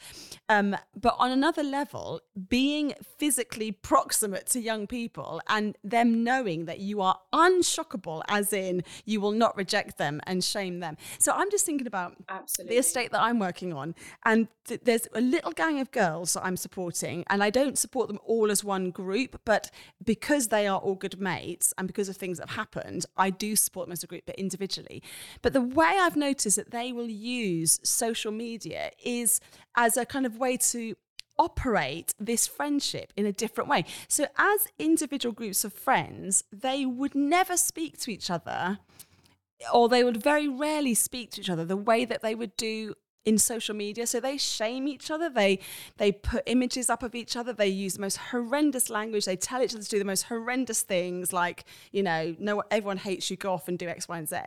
[0.50, 6.80] Um, but on another level being physically proximate to young people and them knowing that
[6.80, 10.98] you are unshockable as in you will not reject them and shame them.
[11.20, 12.76] So i'm just thinking about Absolutely.
[12.76, 13.96] the estate that i'm working on.
[14.26, 18.08] And th- there's a little gang of girls that i'm supporting and i don't support
[18.08, 19.70] them all as one group but
[20.04, 23.56] because they are all good mates and because of things that have happened i do
[23.56, 25.02] support them as a group but individually.
[25.42, 29.40] But the way I've noticed that they will use social media is
[29.76, 30.96] as a kind of way to
[31.38, 33.86] operate this friendship in a different way.
[34.08, 38.80] So, as individual groups of friends, they would never speak to each other,
[39.74, 42.96] or they would very rarely speak to each other the way that they would do
[43.26, 44.06] in social media.
[44.08, 45.30] So they shame each other.
[45.30, 45.60] They
[45.98, 47.54] they put images up of each other.
[47.54, 49.26] They use the most horrendous language.
[49.26, 52.98] They tell each other to do the most horrendous things like you know no everyone
[52.98, 53.38] hates you.
[53.38, 54.38] Go off and do x y and z.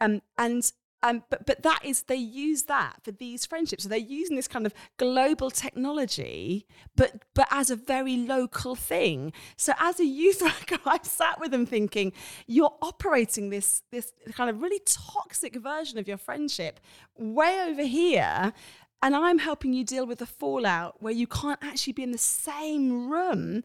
[0.00, 0.70] Um, and
[1.02, 3.84] um, but but that is they use that for these friendships.
[3.84, 9.32] So they're using this kind of global technology, but but as a very local thing.
[9.56, 12.12] So as a youth worker, I've sat with them thinking,
[12.46, 16.80] you're operating this this kind of really toxic version of your friendship
[17.16, 18.52] way over here.
[19.00, 22.18] And I'm helping you deal with the fallout where you can't actually be in the
[22.18, 23.62] same room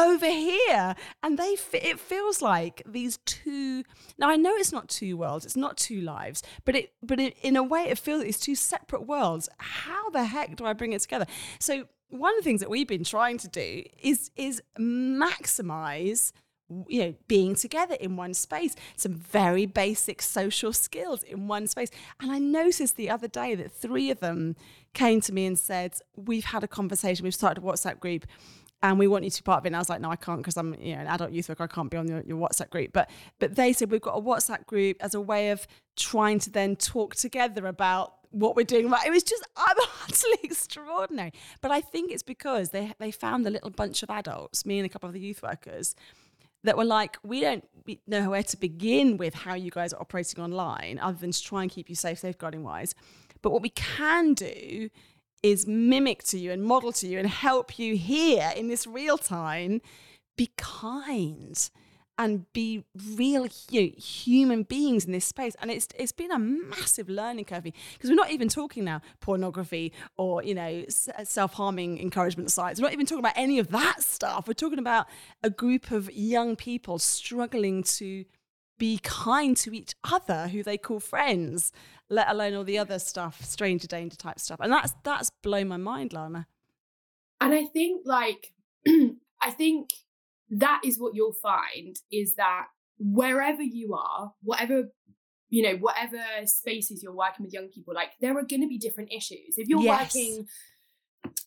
[0.00, 0.94] over here.
[1.22, 3.84] And they it feels like these two
[4.18, 7.36] now i know it's not two worlds it's not two lives but it but it,
[7.42, 9.48] in a way it feels like it's two separate worlds.
[9.58, 11.26] How the heck do i bring it together?
[11.58, 16.32] So one of the things that we've been trying to do is is maximize
[16.88, 21.90] you know being together in one space some very basic social skills in one space.
[22.20, 24.56] And i noticed the other day that three of them
[24.94, 28.26] came to me and said we've had a conversation we've started a whatsapp group
[28.82, 29.68] and we want you to be part of it.
[29.68, 31.64] And I was like, no, I can't because I'm you know an adult youth worker.
[31.64, 32.92] I can't be on your, your WhatsApp group.
[32.92, 35.66] But but they said we've got a WhatsApp group as a way of
[35.96, 38.88] trying to then talk together about what we're doing.
[38.88, 39.06] right.
[39.06, 41.32] It was just I'm utterly extraordinary.
[41.60, 44.86] But I think it's because they they found a little bunch of adults, me and
[44.86, 45.94] a couple of the youth workers,
[46.64, 47.64] that were like, we don't
[48.06, 51.62] know where to begin with how you guys are operating online, other than to try
[51.62, 52.94] and keep you safe, safeguarding wise.
[53.42, 54.90] But what we can do
[55.42, 59.18] is mimic to you and model to you and help you here in this real
[59.18, 59.80] time
[60.36, 61.70] be kind
[62.20, 65.56] and be real you know, human beings in this space.
[65.62, 69.92] And it's it's been a massive learning curve because we're not even talking now pornography
[70.18, 70.84] or you know
[71.16, 72.78] uh, self-harming encouragement sites.
[72.78, 74.46] We're not even talking about any of that stuff.
[74.46, 75.06] We're talking about
[75.42, 78.26] a group of young people struggling to
[78.80, 81.70] be kind to each other who they call friends
[82.10, 84.58] let alone all the other stuff, stranger danger type stuff.
[84.60, 86.46] And that's that's blown my mind, Lana.
[87.40, 88.52] And I think like
[89.40, 89.90] I think
[90.50, 92.66] that is what you'll find is that
[92.98, 94.90] wherever you are, whatever
[95.48, 98.78] you know, whatever spaces you're working with young people, like there are going to be
[98.78, 99.56] different issues.
[99.56, 100.14] If you're yes.
[100.14, 100.46] working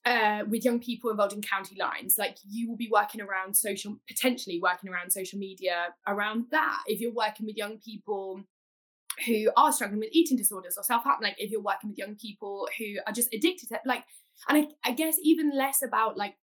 [0.06, 3.98] uh, with young people involved in county lines, like you will be working around social,
[4.08, 6.84] potentially working around social media around that.
[6.88, 8.44] If you're working with young people
[9.26, 12.68] who are struggling with eating disorders or self-harm like if you're working with young people
[12.78, 14.04] who are just addicted to like
[14.50, 16.36] and I, I guess even less about like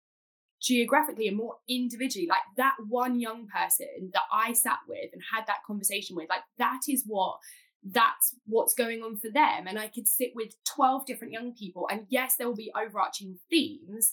[0.61, 5.47] geographically and more individually like that one young person that i sat with and had
[5.47, 7.39] that conversation with like that is what
[7.85, 9.67] that's what's going on for them.
[9.67, 13.39] And i could sit with 12 different young people and yes there will be overarching
[13.51, 14.13] themes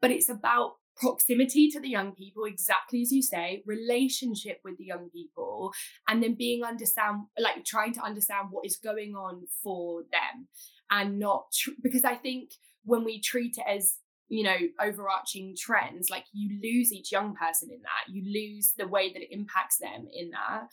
[0.00, 4.84] but it's about proximity to the young people exactly as you say relationship with the
[4.84, 5.72] young people
[6.08, 10.46] and then being understand like trying to understand what is going on for them
[10.90, 12.50] and not tr- because i think
[12.84, 13.96] when we treat it as
[14.28, 18.86] you know overarching trends like you lose each young person in that you lose the
[18.86, 20.68] way that it impacts them in that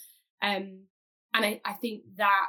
[0.48, 0.82] um
[1.34, 2.48] and i, I think that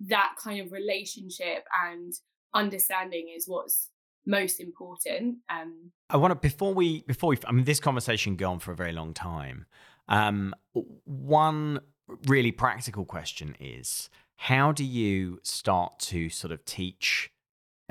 [0.00, 2.12] that kind of relationship and
[2.54, 3.90] understanding is what's
[4.26, 5.38] most important.
[5.48, 8.72] Um, I want to before we before we I mean this conversation go on for
[8.72, 9.66] a very long time.
[10.08, 10.54] Um,
[11.04, 11.80] one
[12.26, 17.30] really practical question is how do you start to sort of teach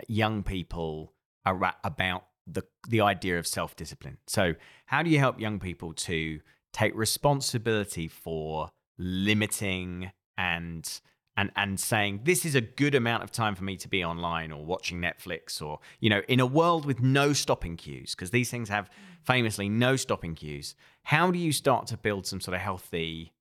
[0.07, 1.13] young people
[1.45, 4.17] about the the idea of self discipline?
[4.27, 4.55] So
[4.87, 6.39] how do you help young people to
[6.73, 10.99] take responsibility for limiting and
[11.37, 14.51] and and saying this is a good amount of time for me to be online
[14.51, 18.51] or watching Netflix or you know in a world with no stopping cues because these
[18.51, 19.25] things have mm.
[19.25, 23.31] famously no stopping cues how do you start to build some sort of healthy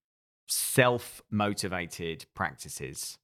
[0.47, 3.19] self-motivated practices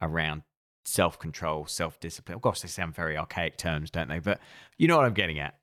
[0.00, 0.42] around
[0.84, 2.36] self-control self-discipline?
[2.36, 4.18] Of course they sound very archaic terms don't they?
[4.18, 4.40] But
[4.76, 5.54] you know what i'm getting at.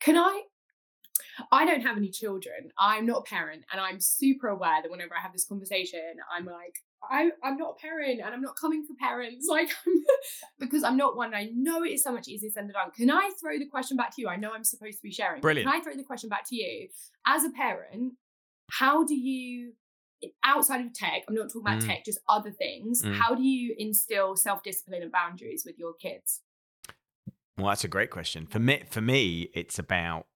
[0.00, 0.42] Can i
[1.52, 2.70] I don't have any children.
[2.78, 6.46] I'm not a parent, and I'm super aware that whenever I have this conversation, I'm
[6.46, 6.76] like,
[7.08, 9.70] I, I'm not a parent and I'm not coming for parents, like
[10.58, 11.34] because I'm not one.
[11.34, 12.90] I know it is so much easier said than done.
[12.96, 14.28] Can I throw the question back to you?
[14.28, 15.40] I know I'm supposed to be sharing.
[15.40, 15.68] Brilliant.
[15.68, 16.88] Can I throw the question back to you?
[17.26, 18.14] As a parent,
[18.70, 19.72] how do you
[20.44, 21.86] outside of tech, I'm not talking about mm.
[21.86, 23.14] tech, just other things, mm.
[23.14, 26.40] how do you instill self-discipline and boundaries with your kids?
[27.56, 28.46] Well, that's a great question.
[28.46, 30.26] For me, for me, it's about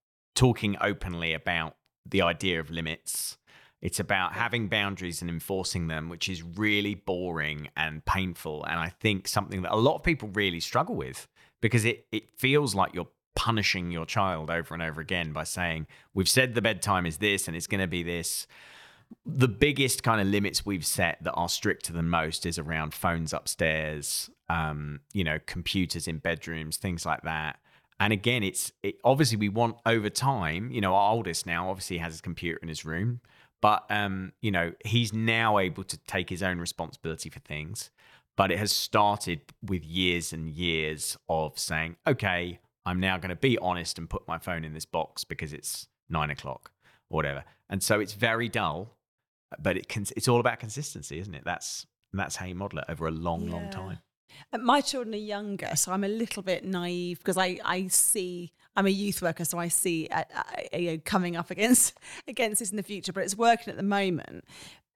[0.41, 1.77] talking openly about
[2.07, 3.37] the idea of limits
[3.83, 8.65] it's about having boundaries and enforcing them, which is really boring and painful.
[8.65, 11.27] And I think something that a lot of people really struggle with
[11.63, 15.87] because it, it feels like you're punishing your child over and over again by saying,
[16.13, 18.47] We've said the bedtime is this and it's going to be this.
[19.25, 23.33] The biggest kind of limits we've set that are stricter than most is around phones
[23.33, 27.61] upstairs, um, you know, computers in bedrooms, things like that.
[28.01, 30.71] And again, it's it, obviously we want over time.
[30.73, 33.21] You know, our oldest now obviously has his computer in his room.
[33.61, 37.91] But um, you know, he's now able to take his own responsibility for things.
[38.37, 43.37] But it has started with years and years of saying, okay, I'm now going to
[43.37, 46.73] be honest and put my phone in this box because it's nine o'clock
[47.11, 47.45] or whatever.
[47.69, 48.97] And so it's very dull,
[49.59, 51.43] but it can, it's all about consistency, isn't it?
[51.45, 53.53] That's that's how you model it over a long, yeah.
[53.53, 53.99] long time.
[54.53, 58.53] Uh, my children are younger, so I'm a little bit naive because I, I see
[58.77, 60.43] I'm a youth worker, so I see uh, uh,
[60.79, 63.13] you know, coming up against against this in the future.
[63.13, 64.45] But it's working at the moment.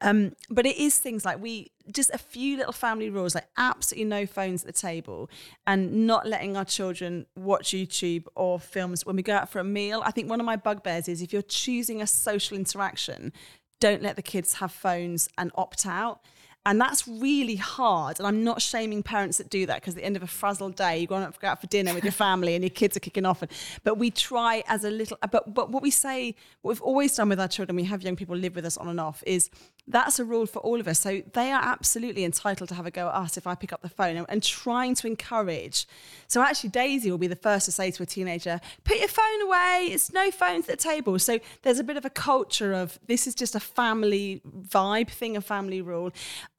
[0.01, 4.05] Um, but it is things like we just a few little family rules, like absolutely
[4.05, 5.31] no phones at the table,
[5.67, 9.65] and not letting our children watch YouTube or films when we go out for a
[9.65, 10.03] meal.
[10.05, 13.33] I think one of my bugbears is if you're choosing a social interaction,
[13.81, 16.21] don't let the kids have phones and opt out.
[16.67, 18.19] And that's really hard.
[18.19, 20.77] And I'm not shaming parents that do that because at the end of a frazzled
[20.77, 23.27] day, you're going to out for dinner with your family and your kids are kicking
[23.27, 23.43] off.
[23.43, 23.51] And,
[23.83, 27.29] but we try as a little, but, but what we say, what we've always done
[27.29, 29.51] with our children, we have young people live with us on and off, is
[29.87, 31.01] that's a rule for all of us.
[31.01, 33.83] So they are absolutely entitled to have a go at us if I pick up
[33.83, 35.87] the phone and, and, trying to encourage.
[36.27, 39.43] So actually, Daisy will be the first to say to a teenager, "Put your phone
[39.43, 39.89] away.
[39.91, 43.27] It's no phones at the table." So there's a bit of a culture of this
[43.27, 46.13] is just a family vibe thing, a family rule.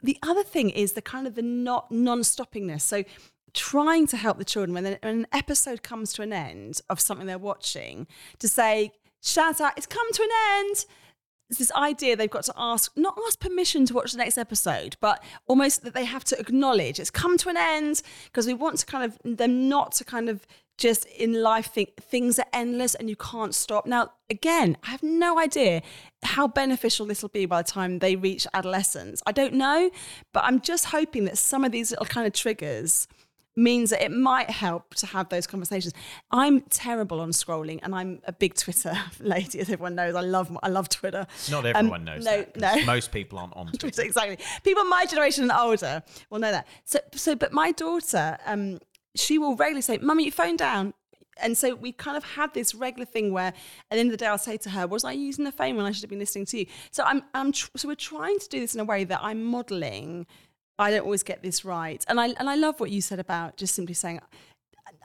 [0.04, 2.82] The other thing is the kind of the not non-stoppingness.
[2.82, 3.04] So
[3.54, 7.26] trying to help the children when, when an episode comes to an end of something
[7.26, 8.06] they're watching
[8.38, 10.86] to say, shout out, it's come to an end
[11.50, 14.98] it's this idea they've got to ask, not ask permission to watch the next episode,
[15.00, 18.80] but almost that they have to acknowledge it's come to an end because we want
[18.80, 22.96] to kind of them not to kind of just in life think things are endless
[22.96, 23.86] and you can't stop.
[23.86, 25.82] Now, again, I have no idea
[26.24, 29.22] how beneficial this will be by the time they reach adolescence.
[29.26, 29.90] I don't know,
[30.34, 33.08] but I'm just hoping that some of these little kind of triggers
[33.56, 35.94] means that it might help to have those conversations.
[36.32, 40.16] I'm terrible on scrolling, and I'm a big Twitter lady, as everyone knows.
[40.16, 41.26] I love I love Twitter.
[41.50, 42.26] Not everyone um, knows.
[42.26, 42.86] No, that, no.
[42.86, 44.02] Most people aren't on Twitter.
[44.02, 44.38] exactly.
[44.64, 46.68] People my generation and older will know that.
[46.84, 48.80] So, so, but my daughter, um,
[49.16, 50.94] she will regularly say, "Mummy, your phone down."
[51.42, 53.56] And so we kind of had this regular thing where, at
[53.92, 55.86] the end of the day, I'll say to her, "Was I using the phone when
[55.86, 58.48] I should have been listening to you?" So I'm, I'm, tr- so we're trying to
[58.48, 60.28] do this in a way that I'm modelling
[60.78, 62.04] I don't always get this right.
[62.08, 64.20] And I and I love what you said about just simply saying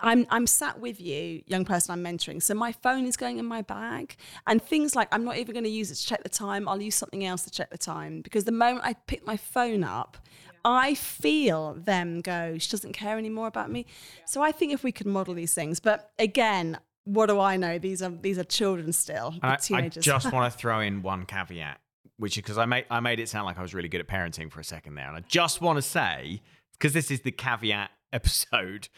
[0.03, 2.43] I'm I'm sat with you, young person I'm mentoring.
[2.43, 4.17] So my phone is going in my bag
[4.47, 6.69] and things like I'm not even going to use it to check the time.
[6.69, 9.85] I'll use something else to check the time because the moment I pick my phone
[9.85, 10.51] up, yeah.
[10.65, 13.87] I feel them go, she doesn't care anymore about me.
[13.89, 14.25] Yeah.
[14.27, 17.79] So I think if we could model these things, but again, what do I know?
[17.79, 20.07] These are these are children still, I, teenagers.
[20.07, 21.81] I just want to throw in one caveat
[22.21, 24.07] which is because I made I made it sound like I was really good at
[24.07, 26.43] parenting for a second there, and I just want to say
[26.73, 28.89] because this is the caveat episode.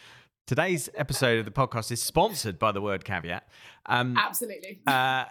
[0.44, 3.48] Today's episode of the podcast is sponsored by the word caveat.
[3.86, 4.80] Um, Absolutely.
[4.86, 5.24] Uh,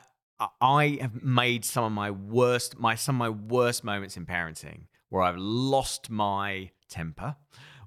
[0.59, 4.85] I have made some of my worst my some of my worst moments in parenting
[5.09, 7.35] where I've lost my temper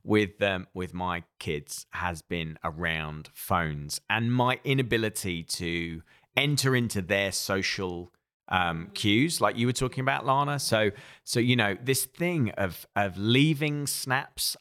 [0.04, 6.02] with um, with my kids has been around phones and my inability to
[6.36, 8.12] enter into their social
[8.48, 10.58] um, cues, like you were talking about, Lana.
[10.58, 10.90] So,
[11.24, 14.56] so you know, this thing of of leaving snaps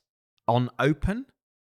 [0.47, 1.25] on open,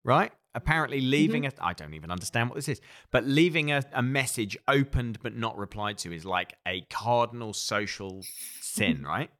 [0.05, 0.32] right?
[0.55, 1.62] Apparently, leaving mm-hmm.
[1.62, 2.80] a I don't even understand what this is,
[3.11, 8.22] but leaving a, a message opened but not replied to is like a cardinal social
[8.61, 9.30] sin, right?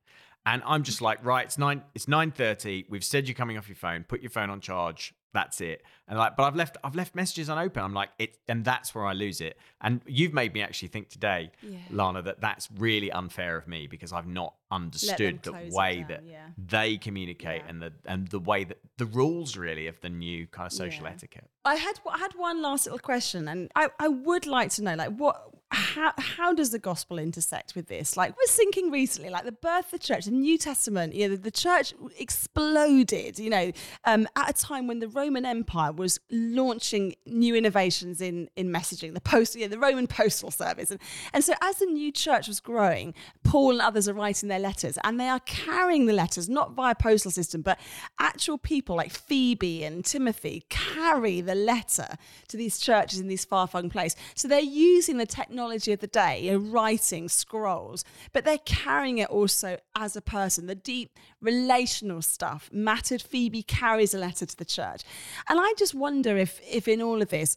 [0.47, 2.85] And I'm just like, right, it's nine, it's nine thirty.
[2.89, 4.05] We've said you're coming off your phone.
[4.05, 7.49] Put your phone on charge that's it and like but i've left i've left messages
[7.51, 10.89] unopened i'm like it and that's where i lose it and you've made me actually
[10.89, 11.77] think today yeah.
[11.91, 16.47] lana that that's really unfair of me because i've not understood the way that yeah.
[16.57, 17.71] they communicate yeah.
[17.71, 21.07] and the and the way that the rules really of the new kind of social
[21.07, 24.83] etiquette i had i had one last little question and i i would like to
[24.83, 28.17] know like what how how does the gospel intersect with this?
[28.17, 31.35] Like we're thinking recently, like the birth of the church, the New Testament, you know,
[31.35, 33.73] the, the church exploded, you know,
[34.05, 39.15] um, at a time when the Roman Empire was launching new innovations in in messaging,
[39.15, 41.01] the post, you know, the Roman postal service, and
[41.33, 43.13] and so as the new church was growing,
[43.43, 46.95] Paul and others are writing their letters, and they are carrying the letters not via
[46.95, 47.81] postal system, but
[48.21, 52.09] actual people like Phoebe and Timothy carry the letter
[52.49, 54.17] to these churches in these far flung places.
[54.37, 58.59] So they're using the technology technology of the day, you know, writing, scrolls, but they're
[58.59, 60.67] carrying it also as a person.
[60.67, 63.23] The deep relational stuff mattered.
[63.23, 65.03] Phoebe carries a letter to the church.
[65.49, 67.57] And I just wonder if, if in all of this,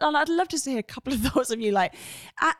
[0.00, 1.94] and I'd love just to hear a couple of thoughts of you, like,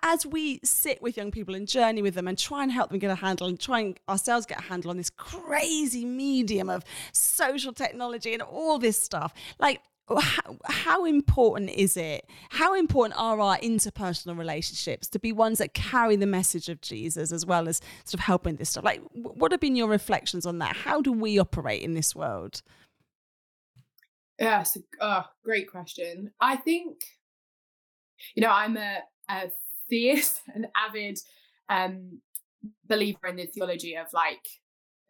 [0.03, 2.99] as we sit with young people and journey with them and try and help them
[2.99, 6.82] get a handle and try and ourselves get a handle on this crazy medium of
[7.12, 9.80] social technology and all this stuff, like,
[10.16, 12.26] how, how, important is it?
[12.50, 17.32] How important are our interpersonal relationships to be ones that carry the message of Jesus
[17.32, 18.84] as well as sort of helping this stuff?
[18.84, 20.76] Like, what have been your reflections on that?
[20.76, 22.62] How do we operate in this world?
[24.38, 26.30] Yeah, it's a oh, great question.
[26.40, 27.00] I think,
[28.34, 28.98] you know, I'm a,
[29.28, 29.50] a
[29.90, 31.18] theist, an avid
[31.68, 32.20] um,
[32.86, 34.46] believer in the theology of like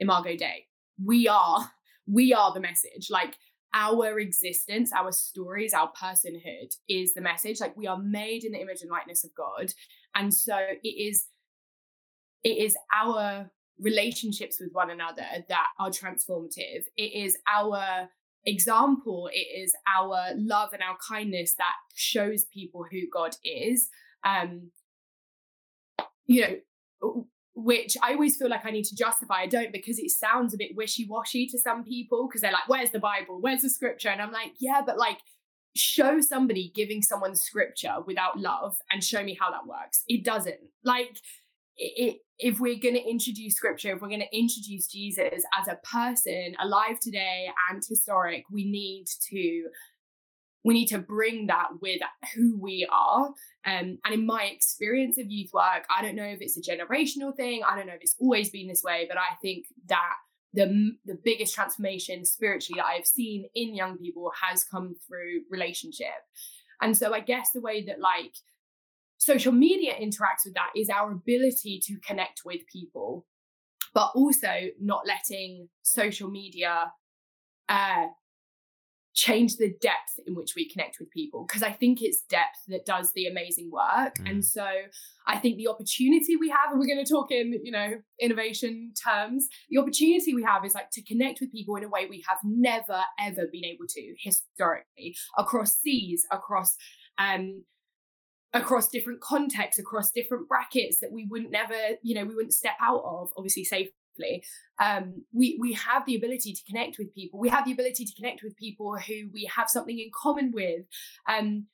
[0.00, 0.66] Imago Dei.
[1.04, 1.70] We are,
[2.06, 3.08] we are the message.
[3.10, 3.36] Like
[3.74, 7.60] our existence, our stories, our personhood is the message.
[7.60, 9.72] Like we are made in the image and likeness of God.
[10.14, 11.26] And so it is
[12.44, 13.50] it is our
[13.80, 16.84] relationships with one another that are transformative.
[16.96, 18.08] It is our
[18.46, 23.88] example, it is our love and our kindness that shows people who God is.
[24.24, 24.70] Um,
[26.26, 26.62] you
[27.00, 27.26] know,
[27.58, 29.40] which I always feel like I need to justify.
[29.40, 32.68] I don't because it sounds a bit wishy washy to some people because they're like,
[32.68, 33.40] where's the Bible?
[33.40, 34.10] Where's the scripture?
[34.10, 35.18] And I'm like, yeah, but like,
[35.74, 40.04] show somebody giving someone scripture without love and show me how that works.
[40.06, 40.60] It doesn't.
[40.84, 41.18] Like,
[41.76, 45.78] it, if we're going to introduce scripture, if we're going to introduce Jesus as a
[45.84, 49.64] person alive today and historic, we need to
[50.64, 52.00] we need to bring that with
[52.34, 53.28] who we are.
[53.64, 57.34] Um, and in my experience of youth work, I don't know if it's a generational
[57.34, 57.62] thing.
[57.68, 60.14] I don't know if it's always been this way, but I think that
[60.54, 66.24] the the biggest transformation spiritually that I've seen in young people has come through relationship.
[66.80, 68.34] And so I guess the way that like
[69.18, 73.26] social media interacts with that is our ability to connect with people,
[73.94, 76.92] but also not letting social media
[77.68, 78.06] uh,
[79.18, 82.86] change the depth in which we connect with people because I think it's depth that
[82.86, 84.14] does the amazing work.
[84.20, 84.30] Mm.
[84.30, 84.64] And so
[85.26, 88.92] I think the opportunity we have, and we're going to talk in, you know, innovation
[89.04, 92.22] terms, the opportunity we have is like to connect with people in a way we
[92.28, 96.76] have never ever been able to historically across seas, across
[97.18, 97.64] um
[98.54, 102.76] across different contexts, across different brackets that we wouldn't never, you know, we wouldn't step
[102.80, 103.88] out of, obviously safe
[104.80, 107.38] um, we we have the ability to connect with people.
[107.38, 110.84] We have the ability to connect with people who we have something in common with.
[111.28, 111.66] Um,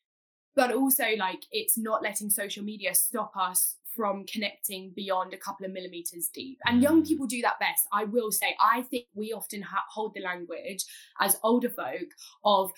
[0.57, 5.67] but also, like, it's not letting social media stop us from connecting beyond a couple
[5.67, 6.59] of millimeters deep.
[6.67, 7.09] And young mm.
[7.09, 7.87] people do that best.
[7.93, 10.85] I will say, I think we often ha- hold the language
[11.21, 12.09] as older folk
[12.45, 12.71] of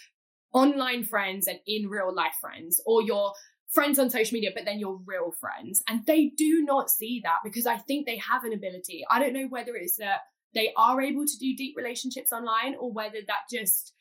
[0.53, 3.33] online friends and in real life friends, or your
[3.69, 5.83] friends on social media, but then your real friends.
[5.89, 9.05] And they do not see that because I think they have an ability.
[9.11, 10.21] I don't know whether it's that
[10.55, 13.93] they are able to do deep relationships online or whether that just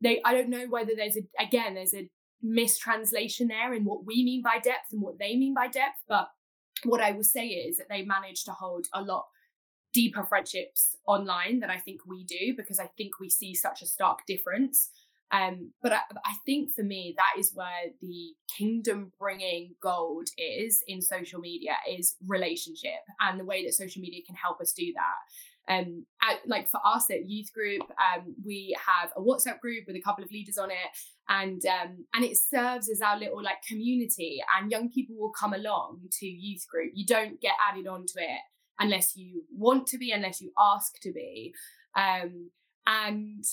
[0.00, 2.08] they I don't know whether there's a again there's a
[2.42, 6.02] mistranslation there in what we mean by depth and what they mean by depth.
[6.06, 6.28] But
[6.84, 9.26] what I will say is that they manage to hold a lot
[9.92, 13.86] deeper friendships online than I think we do because I think we see such a
[13.86, 14.90] stark difference.
[15.34, 20.82] Um, but I, I think for me, that is where the kingdom bringing gold is
[20.86, 24.92] in social media is relationship and the way that social media can help us do
[24.94, 25.74] that.
[25.74, 29.96] Um, at, like for us at youth group, um, we have a WhatsApp group with
[29.96, 30.76] a couple of leaders on it,
[31.28, 34.42] and um, and it serves as our little like community.
[34.54, 36.92] And young people will come along to youth group.
[36.94, 38.40] You don't get added onto it
[38.78, 41.54] unless you want to be, unless you ask to be.
[41.96, 42.50] Um,
[42.86, 43.44] and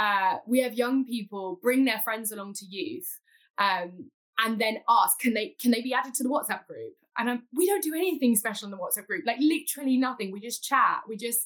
[0.00, 3.20] uh, we have young people bring their friends along to youth
[3.58, 6.94] um, and then ask can they can they be added to the whatsapp group?
[7.18, 10.32] And um, we don't do anything special in the whatsapp group like literally nothing.
[10.32, 11.02] We just chat.
[11.06, 11.40] We just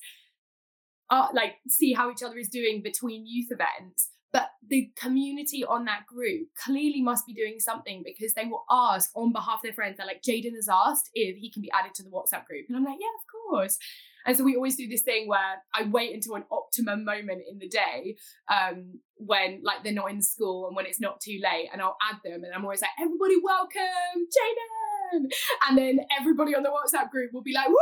[1.11, 4.11] uh, like see how each other is doing between youth events.
[4.33, 9.11] But the community on that group clearly must be doing something because they will ask
[9.17, 9.97] on behalf of their friends.
[9.97, 12.67] They're like jaden has asked if he can be added to the whatsapp group.
[12.69, 13.79] And i'm like yeah of course
[14.27, 17.59] and so we always do this thing where I wait until an optimum moment in
[17.59, 18.17] the day
[18.51, 21.97] um, when like they're not in school and when it's not too late, and I'll
[22.11, 22.45] add them.
[22.45, 23.81] And I'm always like, everybody, welcome,
[24.17, 25.27] Jaden.
[25.69, 27.77] And then everybody on the WhatsApp group will be like, woo,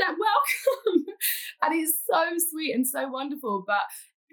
[0.00, 1.04] like welcome.
[1.62, 3.64] and it's so sweet and so wonderful.
[3.66, 3.82] But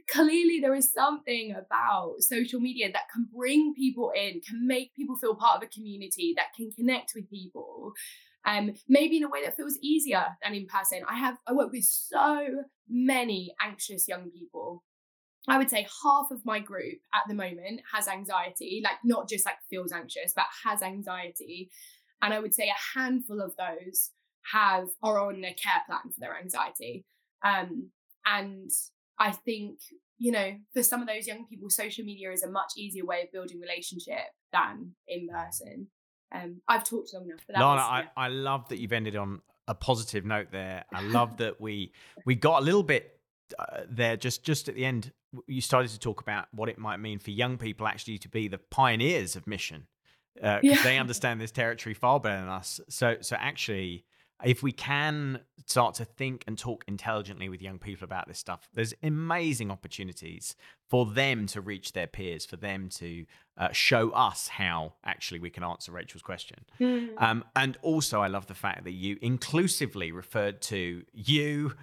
[0.09, 5.17] clearly there is something about social media that can bring people in, can make people
[5.17, 7.93] feel part of a community, that can connect with people
[8.45, 11.01] um, maybe in a way that feels easier than in person.
[11.07, 14.83] I have I work with so many anxious young people.
[15.47, 19.45] I would say half of my group at the moment has anxiety, like not just
[19.45, 21.71] like feels anxious, but has anxiety.
[22.21, 24.11] And I would say a handful of those
[24.51, 27.05] have are on a care plan for their anxiety.
[27.43, 27.89] Um,
[28.25, 28.69] and
[29.17, 29.79] I think,
[30.17, 33.21] you know, for some of those young people, social media is a much easier way
[33.23, 35.87] of building relationship than in person.
[36.31, 37.39] Um, I've talked long enough.
[37.47, 38.09] But Lana, was, yeah.
[38.17, 40.85] I, I love that you've ended on a positive note there.
[40.93, 41.91] I love that we
[42.25, 43.19] we got a little bit
[43.57, 45.11] uh, there just just at the end.
[45.47, 48.47] You started to talk about what it might mean for young people actually to be
[48.47, 49.87] the pioneers of mission
[50.35, 50.83] because uh, yeah.
[50.83, 52.79] they understand this territory far better than us.
[52.89, 54.05] So so actually,
[54.43, 58.69] if we can start to think and talk intelligently with young people about this stuff,
[58.73, 60.55] there's amazing opportunities
[60.87, 63.25] for them to reach their peers, for them to
[63.57, 66.65] uh, show us how actually we can answer Rachel's question.
[66.79, 67.21] Mm.
[67.21, 71.73] Um, and also, I love the fact that you inclusively referred to you,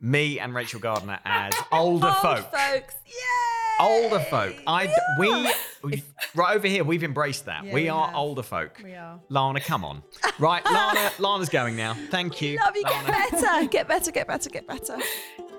[0.00, 2.50] me, and Rachel Gardner as older Old folk.
[2.50, 2.94] folks.
[3.06, 3.65] Yay!
[3.80, 4.54] Older folk.
[4.66, 5.50] I we,
[5.84, 6.02] we
[6.34, 6.84] right over here.
[6.84, 7.64] We've embraced that.
[7.64, 8.16] Yeah, we, we are have.
[8.16, 8.80] older folk.
[8.82, 9.20] We are.
[9.28, 10.02] Lana, come on.
[10.38, 11.10] Right, Lana.
[11.18, 11.94] Lana's going now.
[12.10, 12.58] Thank you.
[12.58, 12.84] Love you.
[12.84, 13.66] Get better.
[13.70, 14.10] Get better.
[14.10, 14.50] Get better.
[14.50, 14.98] Get better.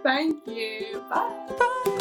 [0.04, 1.04] Thank you.
[1.10, 1.48] Bye.
[1.58, 1.94] Bye.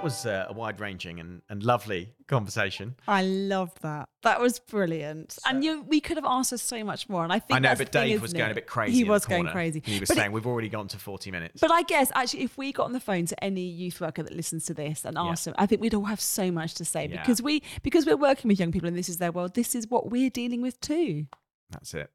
[0.00, 2.94] That was uh, a wide-ranging and, and lovely conversation.
[3.06, 4.08] I loved that.
[4.22, 5.38] That was brilliant.
[5.46, 7.22] and you, we could have asked us so much more.
[7.22, 8.52] And I think I know, but the thing, Dave was going it?
[8.52, 8.94] a bit crazy.
[8.96, 9.82] He was going crazy.
[9.84, 11.60] He was But it- saying we've already gone to 40 minutes.
[11.60, 14.32] But I guess actually, if we got on the phone to any youth worker that
[14.34, 17.06] listens to this and asked them, I think we'd all have so much to say
[17.06, 17.20] Yeah.
[17.20, 19.54] because we because we're working with young people and this is their world.
[19.54, 21.26] This is what we're dealing with too.
[21.70, 22.10] That's it.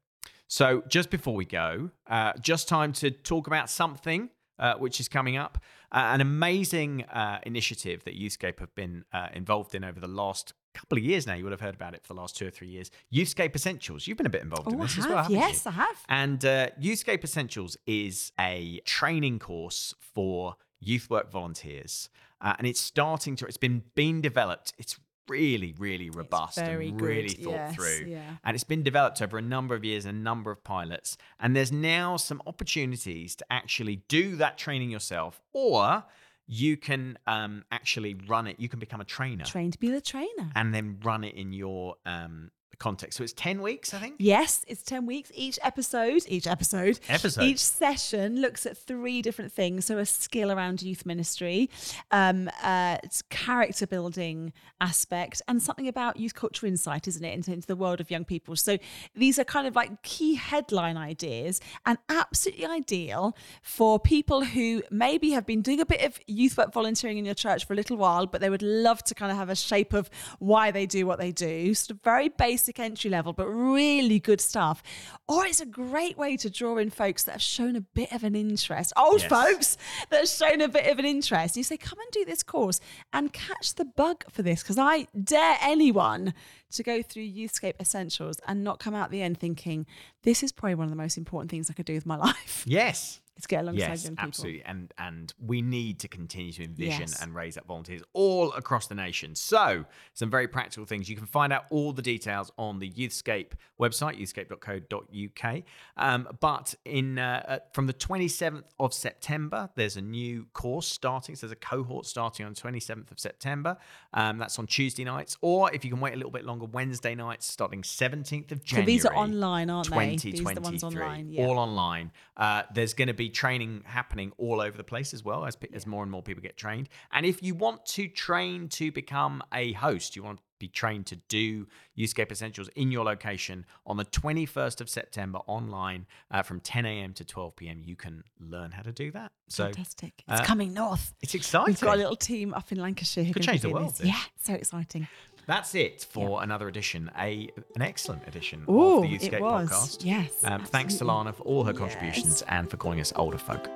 [0.48, 5.08] So, just before we go, uh, just time to talk about something uh, which is
[5.08, 5.58] coming up.
[5.92, 10.52] Uh, an amazing uh, initiative that Youthscape have been uh, involved in over the last
[10.74, 11.34] couple of years now.
[11.34, 12.90] You will have heard about it for the last two or three years.
[13.12, 14.06] Youthscape Essentials.
[14.06, 15.16] You've been a bit involved in Oh, I this as well.
[15.18, 15.70] haven't yes, you?
[15.70, 15.96] I have.
[16.08, 22.10] And uh, Youthscape Essentials is a training course for youth work volunteers,
[22.42, 23.46] uh, and it's starting to.
[23.46, 24.74] It's been being developed.
[24.76, 24.98] It's
[25.28, 28.06] really, really robust and good, really thought yes, through.
[28.06, 28.36] yeah.
[28.44, 31.16] And it's been developed over a number of years and a number of pilots.
[31.40, 36.04] And there's now some opportunities to actually do that training yourself, or
[36.46, 38.60] you can um, actually run it.
[38.60, 40.50] You can become a trainer Trained to be the trainer.
[40.54, 43.16] and then run it in your um, context.
[43.16, 44.16] So it's 10 weeks, I think.
[44.18, 45.30] Yes, it's 10 weeks.
[45.34, 47.42] Each episode, each episode, Episode.
[47.42, 49.86] each session looks at three different things.
[49.86, 51.70] So, a skill around youth ministry,
[52.10, 57.50] um, uh, it's character building aspect, and something about youth culture insight, isn't it, into,
[57.52, 58.56] into the world of young people.
[58.56, 58.76] So,
[59.14, 65.30] these are kind of like key headline ideas and absolutely ideal for people who maybe
[65.30, 67.96] have been doing a bit of youth work volunteering in your church for a little
[67.96, 70.10] while, but they would love to kind of have a shape of
[70.40, 71.72] why they do what they do.
[71.72, 74.82] Sort of very basic entry level, but really good stuff.
[75.28, 78.12] Or oh, it's a great way to draw in folks that have shown a bit
[78.12, 79.30] of an interest, old Yes.
[79.30, 79.76] folks
[80.10, 81.56] that have shown a bit of an interest.
[81.56, 82.80] You say, come and do this course
[83.12, 86.34] and catch the bug for this, because I dare anyone
[86.72, 89.86] to go through Youthscape Essentials and not come out the end thinking,
[90.22, 92.64] this is probably one of the most important things I could do with my life.
[92.66, 93.20] Yes.
[93.36, 94.28] Is get alongside Yes, young people.
[94.28, 97.20] absolutely, and and we need to continue to envision Yes.
[97.22, 99.34] and raise up volunteers all across the nation.
[99.34, 99.84] So,
[100.14, 101.08] some very practical things.
[101.10, 105.62] You can find out all the details on the Youthscape website, youthscape.co.uk.
[105.96, 111.36] Um, but in uh, uh, from the 27th of September, there's a new course starting.
[111.36, 113.76] So there's a cohort starting on the 27th of September.
[114.14, 117.14] Um, that's on Tuesday nights, or if you can wait a little bit longer, Wednesday
[117.14, 118.84] nights starting 17th of January.
[118.84, 120.16] So these are online, aren't they?
[120.16, 121.44] These are the ones online, yeah.
[121.44, 122.12] all online.
[122.36, 125.86] Uh, there's going to be training happening all over the place as well as, as
[125.86, 126.88] more and more people get trained.
[127.12, 131.06] And if you want to train to become a host, you want to be trained
[131.06, 131.66] to do
[131.98, 137.12] Youthscape Essentials in your location on the 21st of September online uh, from 10 a.m.
[137.14, 137.82] to 12 p.m.
[137.84, 139.32] You can learn how to do that.
[139.48, 140.24] So Fantastic.
[140.28, 141.14] It's uh, coming north.
[141.22, 141.74] it's exciting.
[141.74, 143.94] We've got a little team up in Lancashire who Could change the world.
[144.02, 145.08] Yeah, so exciting.
[145.46, 150.04] That's it for another edition, a an excellent edition Ooh, of the Youthscape podcast.
[150.04, 151.04] Yes, Um, thanks to.
[151.04, 151.78] Lana for all her Yes.
[151.78, 153.68] contributions and for calling us older folk.